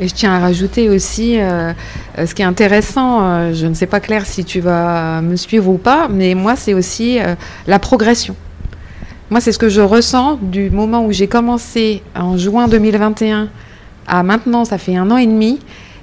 Et 0.00 0.08
je 0.08 0.14
tiens 0.14 0.32
à 0.32 0.38
rajouter 0.38 0.88
aussi, 0.88 1.36
ce 1.36 2.34
qui 2.34 2.42
est 2.42 2.46
intéressant, 2.46 3.52
je 3.52 3.66
ne 3.66 3.74
sais 3.74 3.86
pas 3.86 4.00
Claire 4.00 4.26
si 4.26 4.44
tu 4.44 4.58
vas 4.58 5.20
me 5.20 5.36
suivre 5.36 5.68
ou 5.68 5.76
pas, 5.76 6.08
mais 6.08 6.34
moi 6.34 6.56
c'est 6.56 6.74
aussi 6.74 7.18
la 7.66 7.78
progression. 7.78 8.34
Moi 9.30 9.40
c'est 9.40 9.52
ce 9.52 9.58
que 9.58 9.68
je 9.68 9.82
ressens 9.82 10.38
du 10.40 10.70
moment 10.70 11.04
où 11.04 11.12
j'ai 11.12 11.28
commencé 11.28 12.02
en 12.16 12.36
juin 12.36 12.68
2021 12.68 13.48
à 14.06 14.22
maintenant, 14.22 14.64
ça 14.64 14.78
fait 14.78 14.96
un 14.96 15.10
an 15.10 15.16
et 15.16 15.26
demi, 15.26 15.58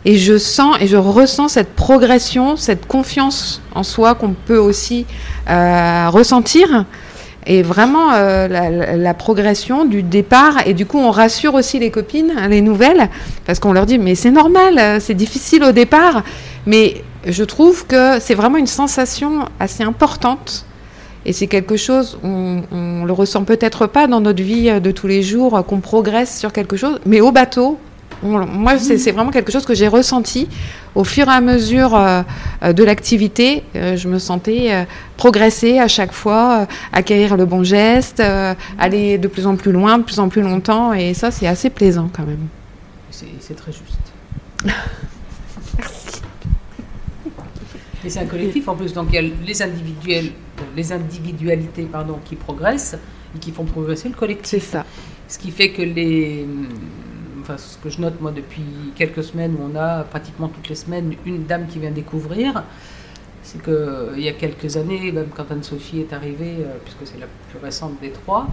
et 0.05 0.17
je 0.17 0.37
sens 0.37 0.77
et 0.79 0.87
je 0.87 0.97
ressens 0.97 1.49
cette 1.49 1.75
progression, 1.75 2.55
cette 2.55 2.85
confiance 2.87 3.61
en 3.75 3.83
soi 3.83 4.15
qu'on 4.15 4.33
peut 4.33 4.57
aussi 4.57 5.05
euh, 5.49 6.09
ressentir. 6.09 6.85
et 7.45 7.63
vraiment 7.63 8.13
euh, 8.13 8.95
la, 8.95 9.13
progression 9.13 9.85
du 9.85 10.03
départ. 10.03 10.67
Et 10.67 10.73
du 10.73 10.85
coup, 10.85 10.99
on 10.99 11.09
rassure 11.09 11.55
aussi 11.55 11.79
les 11.79 11.89
copines, 11.89 12.31
hein, 12.37 12.47
les 12.47 12.61
nouvelles, 12.61 13.09
parce 13.45 13.59
qu'on 13.59 13.73
leur 13.73 13.85
dit, 13.85 13.97
mais 13.97 14.13
c'est 14.15 14.31
normal, 14.31 15.01
c'est 15.01 15.15
difficile 15.15 15.63
au 15.63 15.71
départ. 15.71 16.23
Mais 16.65 17.01
je 17.25 17.43
trouve 17.43 17.87
que 17.87 18.19
c'est 18.19 18.35
vraiment 18.35 18.57
une 18.57 18.67
sensation 18.67 19.45
assez 19.59 19.83
importante. 19.83 20.65
Et 21.25 21.33
c'est 21.33 21.47
quelque 21.47 21.75
chose, 21.75 22.19
on, 22.23 22.61
on 22.71 23.03
le 23.03 23.13
ressent 23.13 23.43
peut-être 23.43 23.87
pas 23.87 24.07
dans 24.07 24.21
notre 24.21 24.43
vie 24.43 24.79
de 24.79 24.91
tous 24.91 25.07
les 25.07 25.23
jours, 25.23 25.65
qu'on 25.65 25.79
progresse 25.79 26.37
sur 26.37 26.53
quelque 26.53 26.77
chose, 26.77 26.99
mais 27.05 27.19
au 27.19 27.31
bateau, 27.31 27.77
moi, 28.23 28.77
c'est 28.77 29.11
vraiment 29.11 29.31
quelque 29.31 29.51
chose 29.51 29.65
que 29.65 29.73
j'ai 29.73 29.87
ressenti 29.87 30.47
au 30.95 31.03
fur 31.03 31.27
et 31.27 31.31
à 31.31 31.41
mesure 31.41 31.95
euh, 31.95 32.21
euh, 32.63 32.73
de 32.73 32.83
l'activité. 32.83 33.63
Euh, 33.75 33.95
je 33.95 34.07
me 34.07 34.19
sentais 34.19 34.85
progresser 35.17 35.79
à 35.79 35.87
chaque 35.87 36.11
fois, 36.11 36.67
acquérir 36.91 37.37
le 37.37 37.45
bon 37.45 37.63
geste, 37.63 38.21
aller 38.77 39.17
de 39.17 39.27
plus 39.27 39.47
en 39.47 39.55
plus 39.55 39.71
loin, 39.71 39.97
de 39.97 40.03
plus 40.03 40.19
en 40.19 40.29
plus 40.29 40.41
longtemps. 40.41 40.93
Et 40.93 41.13
ça, 41.13 41.31
c'est 41.31 41.47
assez 41.47 41.69
plaisant 41.69 42.09
quand 42.13 42.25
même. 42.25 42.47
C'est 43.11 43.55
très 43.55 43.71
juste. 43.71 43.97
Merci. 45.77 46.21
Et 48.05 48.09
c'est 48.09 48.19
un 48.19 48.25
collectif 48.25 48.67
en 48.69 48.75
plus, 48.75 48.93
donc 48.93 49.07
il 49.09 49.15
y 49.15 49.17
a 49.17 49.21
les 49.21 49.61
individuels, 49.61 50.31
les 50.75 50.93
individualités 50.93 51.83
pardon, 51.83 52.17
qui 52.23 52.35
progressent 52.35 52.97
et 53.35 53.39
qui 53.39 53.51
font 53.51 53.65
progresser 53.65 54.07
le 54.07 54.15
collectif. 54.15 54.63
C'est 54.63 54.71
ça. 54.71 54.85
Ce 55.27 55.37
qui 55.37 55.51
fait 55.51 55.71
que 55.71 55.81
les 55.81 56.45
ce 57.57 57.77
que 57.77 57.89
je 57.89 58.01
note 58.01 58.19
moi 58.21 58.31
depuis 58.31 58.63
quelques 58.95 59.23
semaines 59.23 59.55
où 59.59 59.71
on 59.71 59.75
a 59.75 60.03
pratiquement 60.03 60.47
toutes 60.47 60.69
les 60.69 60.75
semaines 60.75 61.15
une 61.25 61.45
dame 61.45 61.67
qui 61.67 61.79
vient 61.79 61.91
découvrir, 61.91 62.63
c'est 63.43 63.61
qu'il 63.63 64.21
y 64.23 64.27
a 64.27 64.33
quelques 64.33 64.77
années, 64.77 65.11
même 65.11 65.29
quand 65.35 65.49
Anne-Sophie 65.51 66.01
est 66.01 66.13
arrivée, 66.13 66.57
euh, 66.59 66.77
puisque 66.83 67.11
c'est 67.11 67.19
la 67.19 67.27
plus 67.49 67.59
récente 67.63 67.99
des 68.01 68.11
trois, 68.11 68.47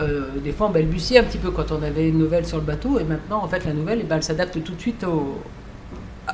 euh, 0.00 0.38
des 0.42 0.52
fois 0.52 0.66
on 0.68 0.70
balbutiait 0.70 1.18
un 1.20 1.24
petit 1.24 1.38
peu 1.38 1.50
quand 1.50 1.70
on 1.72 1.82
avait 1.82 2.08
une 2.08 2.18
nouvelle 2.18 2.44
sur 2.44 2.58
le 2.58 2.64
bateau, 2.64 2.98
et 2.98 3.04
maintenant 3.04 3.42
en 3.42 3.48
fait 3.48 3.64
la 3.64 3.72
nouvelle, 3.72 4.00
eh 4.02 4.04
ben, 4.04 4.16
elle 4.16 4.22
s'adapte 4.22 4.62
tout 4.62 4.74
de 4.74 4.80
suite 4.80 5.06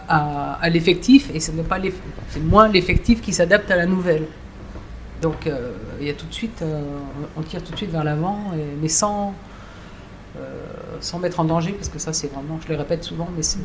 à, 0.09 0.69
l'effectif, 0.71 1.31
et 1.35 1.41
ce 1.41 1.53
n'est 1.53 1.63
pas 1.63 1.79
c'est 2.29 2.41
moins 2.41 2.69
l'effectif 2.69 3.21
qui 3.21 3.33
s'adapte 3.33 3.71
à 3.71 3.77
la 3.77 3.87
nouvelle. 3.87 4.25
Donc 5.23 5.47
euh, 5.47 5.73
il 6.01 6.07
y 6.07 6.11
a 6.11 6.15
tout 6.15 6.27
de 6.27 6.33
suite, 6.33 6.65
on 7.37 7.43
tire 7.43 7.63
tout 7.63 7.73
de 7.73 7.77
suite 7.77 7.91
vers 7.91 8.05
l'avant, 8.05 8.53
mais 8.81 8.89
sans 8.89 9.29
euh, 9.29 9.50
sans 11.01 11.19
mettre 11.19 11.41
en 11.41 11.45
danger, 11.45 11.73
parce 11.73 11.89
que 11.89 11.99
ça, 11.99 12.13
c'est 12.13 12.31
vraiment, 12.33 12.59
je 12.65 12.73
le 12.73 12.79
répète 12.79 13.05
souvent, 13.05 13.29
mais 13.37 13.43
c'est 13.43 13.59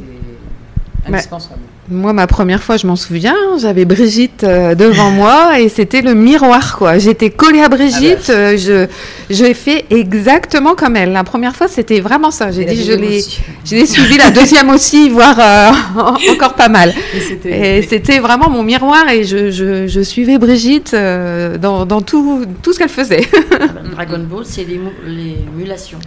indispensable. 1.07 1.59
moi, 1.89 2.13
ma 2.13 2.27
première 2.27 2.63
fois, 2.63 2.77
je 2.77 2.87
m'en 2.87 2.95
souviens, 2.95 3.35
j'avais 3.59 3.85
Brigitte 3.85 4.43
euh, 4.43 4.75
devant 4.75 5.11
moi 5.11 5.59
et 5.59 5.69
c'était 5.69 6.01
le 6.01 6.15
miroir, 6.15 6.77
quoi. 6.77 6.97
J'étais 6.97 7.29
collée 7.29 7.61
à 7.61 7.69
Brigitte, 7.69 8.29
ah 8.29 8.33
bah. 8.33 8.33
euh, 8.33 8.57
je, 9.29 9.35
je 9.35 9.53
fait 9.53 9.85
exactement 9.89 10.75
comme 10.75 10.95
elle. 10.95 11.11
La 11.11 11.23
première 11.23 11.55
fois, 11.55 11.67
c'était 11.67 11.99
vraiment 11.99 12.31
ça. 12.31 12.51
J'ai 12.51 12.65
dit, 12.65 12.83
je 12.83 12.93
l'ai, 12.93 13.23
je 13.63 13.75
l'ai 13.75 13.85
suivi 13.85 14.17
la 14.17 14.31
deuxième 14.31 14.69
aussi, 14.69 15.09
voire 15.15 15.39
encore 16.31 16.55
pas 16.55 16.69
mal. 16.69 16.93
Et 17.45 17.81
c'était 17.83 18.19
vraiment 18.19 18.49
mon 18.49 18.63
miroir 18.63 19.07
et 19.09 19.23
je, 19.23 19.51
je, 19.51 19.87
je 19.87 20.01
suivais 20.01 20.37
Brigitte 20.37 20.95
dans, 20.95 21.85
dans, 21.85 22.01
tout, 22.01 22.45
tout 22.61 22.73
ce 22.73 22.79
qu'elle 22.79 22.89
faisait. 22.89 23.27
Dragon 23.91 24.19
Ball, 24.19 24.43
c'est 24.45 24.65
l'émulation 24.65 25.99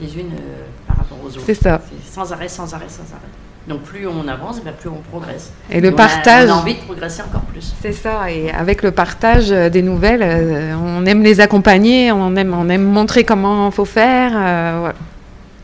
les 0.00 0.18
unes 0.18 0.32
euh, 0.32 0.64
par 0.86 0.98
rapport 0.98 1.18
aux 1.22 1.28
autres. 1.28 1.42
C'est 1.44 1.54
ça. 1.54 1.80
Sans 2.04 2.32
arrêt, 2.32 2.48
sans 2.48 2.72
arrêt, 2.74 2.88
sans 2.88 3.02
arrêt. 3.14 3.28
Donc 3.68 3.80
plus 3.82 4.06
on 4.06 4.28
avance, 4.28 4.60
ben, 4.62 4.74
plus 4.78 4.90
on 4.90 5.00
progresse. 5.10 5.50
Et, 5.70 5.80
le 5.80 5.92
partage. 5.92 6.50
on 6.50 6.52
a 6.52 6.56
envie 6.56 6.74
de 6.74 6.80
progresser 6.80 7.22
encore 7.22 7.42
plus. 7.42 7.74
C'est 7.80 7.92
ça. 7.92 8.30
Et 8.30 8.50
avec 8.50 8.82
le 8.82 8.90
partage 8.90 9.48
des 9.48 9.80
nouvelles, 9.80 10.22
euh, 10.22 10.74
on 10.76 11.06
aime 11.06 11.22
les 11.22 11.40
accompagner, 11.40 12.12
on 12.12 12.36
aime, 12.36 12.54
on 12.54 12.68
aime 12.68 12.84
montrer 12.84 13.24
comment 13.24 13.68
il 13.68 13.72
faut 13.72 13.86
faire. 13.86 14.32
Euh, 14.34 14.92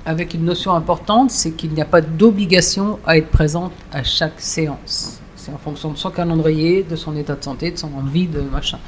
avec 0.06 0.32
une 0.32 0.46
notion 0.46 0.72
importante, 0.72 1.30
c'est 1.30 1.50
qu'il 1.50 1.72
n'y 1.72 1.82
a 1.82 1.84
pas 1.84 2.00
d'obligation 2.00 2.98
à 3.06 3.18
être 3.18 3.28
présente 3.28 3.72
à 3.92 4.02
chaque 4.02 4.40
séance. 4.40 5.20
C'est 5.36 5.52
en 5.52 5.58
fonction 5.58 5.90
de 5.90 5.98
son 5.98 6.10
calendrier, 6.10 6.82
de 6.88 6.96
son 6.96 7.14
état 7.16 7.34
de 7.34 7.44
santé, 7.44 7.70
de 7.70 7.76
son 7.76 7.90
envie, 7.94 8.26
de 8.26 8.40
machin. 8.40 8.78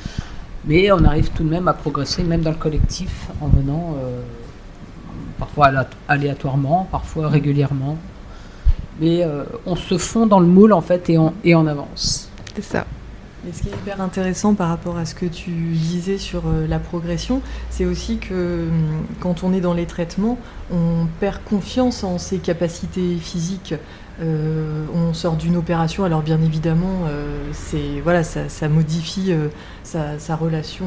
Mais 0.64 0.90
on 0.90 1.04
arrive 1.04 1.28
tout 1.30 1.44
de 1.44 1.50
même 1.50 1.68
à 1.68 1.74
progresser, 1.74 2.22
même 2.22 2.40
dans 2.40 2.50
le 2.50 2.56
collectif, 2.56 3.26
en 3.42 3.48
venant 3.48 3.96
parfois 5.38 5.70
aléatoirement, 6.08 6.86
parfois 6.90 7.28
régulièrement. 7.28 7.96
Mais 9.00 9.24
euh, 9.24 9.44
on 9.66 9.76
se 9.76 9.98
fond 9.98 10.26
dans 10.26 10.40
le 10.40 10.46
moule 10.46 10.72
en 10.72 10.80
fait 10.80 11.08
et 11.10 11.18
on, 11.18 11.34
et 11.44 11.54
on 11.54 11.66
avance. 11.66 12.30
C'est 12.54 12.62
ça. 12.62 12.86
Et 13.48 13.52
ce 13.52 13.62
qui 13.62 13.68
est 13.70 13.72
hyper 13.72 14.00
intéressant 14.00 14.54
par 14.54 14.68
rapport 14.68 14.96
à 14.96 15.04
ce 15.04 15.16
que 15.16 15.26
tu 15.26 15.50
disais 15.50 16.16
sur 16.16 16.42
euh, 16.46 16.68
la 16.68 16.78
progression, 16.78 17.42
c'est 17.70 17.84
aussi 17.84 18.18
que 18.18 18.68
hum, 18.68 19.04
quand 19.18 19.42
on 19.42 19.52
est 19.52 19.60
dans 19.60 19.74
les 19.74 19.86
traitements, 19.86 20.38
on 20.72 21.06
perd 21.18 21.42
confiance 21.44 22.04
en 22.04 22.18
ses 22.18 22.38
capacités 22.38 23.16
physiques. 23.16 23.74
Euh, 24.20 24.84
on 24.94 25.14
sort 25.14 25.36
d'une 25.36 25.56
opération, 25.56 26.04
alors 26.04 26.22
bien 26.22 26.40
évidemment, 26.42 27.04
c'est 27.52 28.00
voilà, 28.02 28.22
ça, 28.22 28.68
modifie 28.68 29.32
sa, 29.84 30.36
relation 30.36 30.86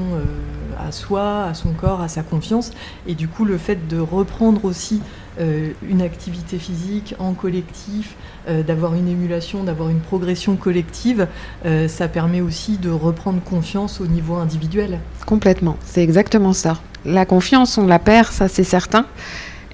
à 0.80 0.92
soi, 0.92 1.46
à 1.46 1.54
son 1.54 1.74
corps, 1.74 2.02
à 2.02 2.08
sa 2.08 2.24
confiance, 2.24 2.72
et 3.08 3.16
du 3.16 3.28
coup 3.28 3.46
le 3.46 3.58
fait 3.58 3.88
de 3.88 4.00
reprendre 4.00 4.66
aussi 4.66 5.02
une 5.40 6.02
activité 6.02 6.58
physique 6.58 7.16
en 7.20 7.34
collectif, 7.34 8.16
euh, 8.48 8.62
d'avoir 8.62 8.94
une 8.94 9.08
émulation, 9.08 9.64
d'avoir 9.64 9.90
une 9.90 10.02
progression 10.02 10.56
collective, 10.56 11.28
euh, 11.66 11.88
ça 11.88 12.08
permet 12.08 12.42
aussi 12.42 12.78
de 12.78 12.92
reprendre 12.92 13.42
confiance 13.42 14.00
au 14.00 14.06
niveau 14.06 14.36
individuel. 14.36 15.00
Complètement, 15.26 15.78
c'est 15.84 16.04
exactement 16.04 16.54
ça. 16.54 16.78
La 17.06 17.26
confiance, 17.26 17.80
on 17.80 17.88
la 17.88 17.98
perd, 17.98 18.32
ça 18.32 18.48
c'est 18.48 18.64
certain. 18.64 19.08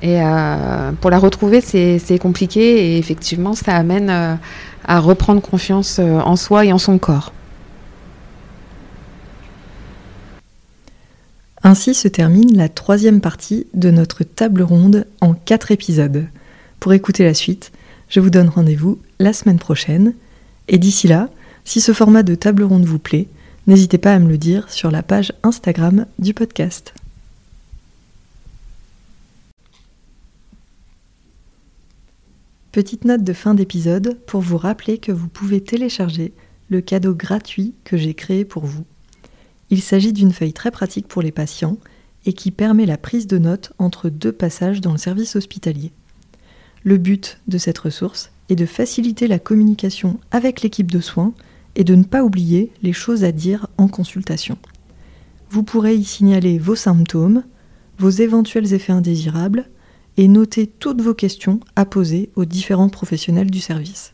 Et 0.02 0.22
euh, 0.22 0.92
pour 1.00 1.12
la 1.12 1.20
retrouver, 1.20 1.62
c'est 1.62 2.20
compliqué 2.20 2.94
et 2.94 2.98
effectivement, 2.98 3.54
ça 3.54 3.76
amène 3.76 4.10
à 4.10 5.00
reprendre 5.00 5.42
confiance 5.42 6.00
en 6.00 6.36
soi 6.36 6.66
et 6.66 6.74
en 6.74 6.80
son 6.80 6.98
corps. 6.98 7.32
Ainsi 11.64 11.94
se 11.94 12.08
termine 12.08 12.58
la 12.58 12.70
troisième 12.70 13.22
partie 13.22 13.68
de 13.76 13.92
notre 13.92 14.24
table 14.24 14.64
ronde 14.64 15.06
en 15.22 15.34
quatre 15.34 15.72
épisodes. 15.72 16.26
Pour 16.80 16.94
écouter 16.94 17.24
la 17.24 17.36
suite, 17.36 17.72
je 18.10 18.20
vous 18.20 18.32
donne 18.32 18.50
rendez-vous 18.50 19.00
la 19.20 19.32
semaine 19.32 19.60
prochaine. 19.60 20.14
Et 20.68 20.80
d'ici 20.80 21.08
là, 21.08 21.30
si 21.64 21.80
ce 21.80 21.94
format 21.94 22.24
de 22.24 22.34
table 22.34 22.64
ronde 22.64 22.86
vous 22.86 23.00
plaît, 23.00 23.28
n'hésitez 23.68 24.00
pas 24.00 24.14
à 24.14 24.20
me 24.20 24.30
le 24.30 24.40
dire 24.40 24.72
sur 24.72 24.90
la 24.90 25.04
page 25.04 25.34
Instagram 25.44 26.08
du 26.18 26.34
podcast. 26.34 26.96
Petite 32.72 33.04
note 33.04 33.26
de 33.26 33.34
fin 33.34 33.54
d'épisode 33.54 34.18
pour 34.26 34.40
vous 34.40 34.58
rappeler 34.58 34.98
que 34.98 35.12
vous 35.12 35.28
pouvez 35.28 35.60
télécharger 35.60 36.32
le 36.70 36.80
cadeau 36.80 37.14
gratuit 37.14 37.74
que 37.84 37.98
j'ai 37.98 38.14
créé 38.14 38.46
pour 38.46 38.66
vous. 38.66 38.86
Il 39.70 39.82
s'agit 39.82 40.14
d'une 40.14 40.32
feuille 40.32 40.54
très 40.54 40.72
pratique 40.72 41.10
pour 41.10 41.22
les 41.22 41.34
patients 41.34 41.76
et 42.26 42.32
qui 42.32 42.50
permet 42.50 42.86
la 42.86 42.98
prise 42.98 43.28
de 43.28 43.38
notes 43.38 43.74
entre 43.78 44.08
deux 44.08 44.32
passages 44.32 44.80
dans 44.80 44.94
le 44.94 44.98
service 44.98 45.36
hospitalier. 45.36 45.92
Le 46.86 46.96
but 46.96 47.42
de 47.50 47.58
cette 47.58 47.78
ressource 47.78 48.32
est 48.48 48.56
de 48.56 48.66
faciliter 48.66 49.28
la 49.28 49.40
communication 49.40 50.22
avec 50.32 50.62
l'équipe 50.62 50.92
de 50.92 51.02
soins 51.02 51.34
et 51.76 51.84
de 51.84 51.96
ne 51.96 52.06
pas 52.06 52.24
oublier 52.24 52.72
les 52.84 52.94
choses 52.94 53.26
à 53.26 53.34
dire 53.34 53.68
en 53.78 53.90
consultation. 53.90 54.58
Vous 55.50 55.64
pourrez 55.64 55.98
y 55.98 56.06
signaler 56.06 56.58
vos 56.58 56.76
symptômes, 56.76 57.44
vos 57.98 58.12
éventuels 58.12 58.74
effets 58.74 58.94
indésirables 58.94 59.68
et 60.22 60.28
noter 60.28 60.68
toutes 60.68 61.02
vos 61.02 61.16
questions 61.16 61.60
à 61.76 61.84
poser 61.84 62.30
aux 62.36 62.46
différents 62.46 62.90
professionnels 62.90 63.50
du 63.50 63.60
service. 63.60 64.14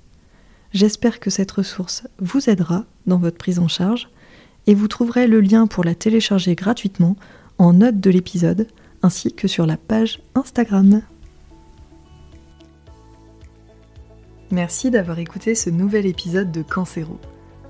J'espère 0.71 1.19
que 1.19 1.29
cette 1.29 1.51
ressource 1.51 2.07
vous 2.19 2.49
aidera 2.49 2.85
dans 3.07 3.17
votre 3.17 3.37
prise 3.37 3.59
en 3.59 3.67
charge 3.67 4.07
et 4.67 4.73
vous 4.73 4.87
trouverez 4.87 5.27
le 5.27 5.41
lien 5.41 5.67
pour 5.67 5.83
la 5.83 5.95
télécharger 5.95 6.55
gratuitement 6.55 7.17
en 7.57 7.73
note 7.73 7.99
de 7.99 8.09
l'épisode 8.09 8.67
ainsi 9.03 9.33
que 9.33 9.49
sur 9.49 9.65
la 9.65 9.75
page 9.75 10.21
Instagram. 10.33 11.01
Merci 14.49 14.89
d'avoir 14.91 15.19
écouté 15.19 15.55
ce 15.55 15.69
nouvel 15.69 16.05
épisode 16.05 16.53
de 16.53 16.61
Cancéro. 16.61 17.19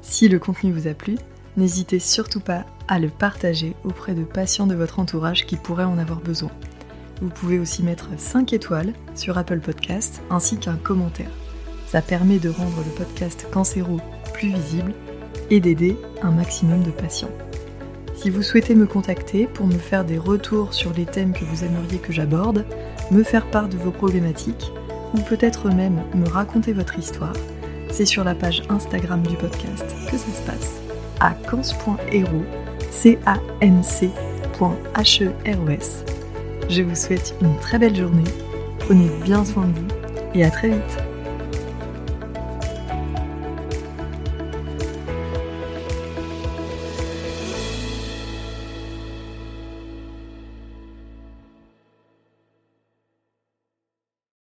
Si 0.04 0.30
le 0.30 0.38
contenu 0.38 0.72
vous 0.72 0.86
a 0.86 0.94
plu, 0.94 1.18
n'hésitez 1.56 1.98
surtout 1.98 2.42
pas 2.42 2.68
à 2.88 3.00
le 3.00 3.10
partager 3.10 3.74
auprès 3.84 4.14
de 4.14 4.24
patients 4.24 4.68
de 4.68 4.76
votre 4.76 5.00
entourage 5.00 5.48
qui 5.48 5.56
pourraient 5.56 5.86
en 5.86 5.98
avoir 5.98 6.20
besoin. 6.20 6.52
Vous 7.22 7.30
pouvez 7.30 7.60
aussi 7.60 7.84
mettre 7.84 8.10
5 8.18 8.54
étoiles 8.54 8.94
sur 9.16 9.38
Apple 9.38 9.60
Podcast 9.60 10.22
ainsi 10.30 10.58
qu'un 10.58 10.76
commentaire. 10.76 11.32
Ça 11.88 12.02
permet 12.02 12.38
de 12.38 12.50
rendre 12.50 12.84
le 12.86 12.92
podcast 12.92 13.48
Cancéro 13.52 14.00
plus 14.34 14.50
visible 14.50 14.94
et 15.50 15.60
d'aider 15.60 15.98
un 16.22 16.32
maximum 16.32 16.84
de 16.84 16.92
patients. 16.92 17.32
Si 18.16 18.30
vous 18.30 18.44
souhaitez 18.44 18.76
me 18.76 18.86
contacter 18.86 19.48
pour 19.48 19.68
me 19.68 19.78
faire 19.78 20.06
des 20.06 20.18
retours 20.18 20.74
sur 20.74 20.94
les 20.94 21.06
thèmes 21.06 21.34
que 21.34 21.46
vous 21.46 21.64
aimeriez 21.64 21.98
que 21.98 22.14
j'aborde, 22.14 22.66
me 23.12 23.24
faire 23.24 23.46
part 23.50 23.70
de 23.70 23.78
vos 23.78 23.92
problématiques, 23.92 24.72
ou 25.14 25.22
peut-être 25.22 25.70
même 25.70 26.02
me 26.14 26.28
raconter 26.28 26.74
votre 26.74 27.00
histoire, 27.00 27.34
c'est 27.90 28.06
sur 28.06 28.24
la 28.24 28.36
page 28.36 28.64
Instagram 28.70 29.22
du 29.22 29.38
podcast 29.38 29.96
que 30.12 30.18
ça 30.18 30.32
se 30.32 30.42
passe, 30.42 30.82
à 31.20 31.32
cans.hero, 31.32 32.44
C-A-N-C 32.92 34.12
Je 36.70 36.82
vous 36.82 36.96
souhaite 36.96 37.34
une 37.42 37.58
très 37.60 37.80
belle 37.80 37.96
journée, 37.96 38.24
prenez 38.80 39.10
bien 39.24 39.46
soin 39.46 39.68
de 39.68 39.80
vous 39.80 39.88
et 40.36 40.44
à 40.44 40.52
très 40.52 40.70
vite 40.70 41.07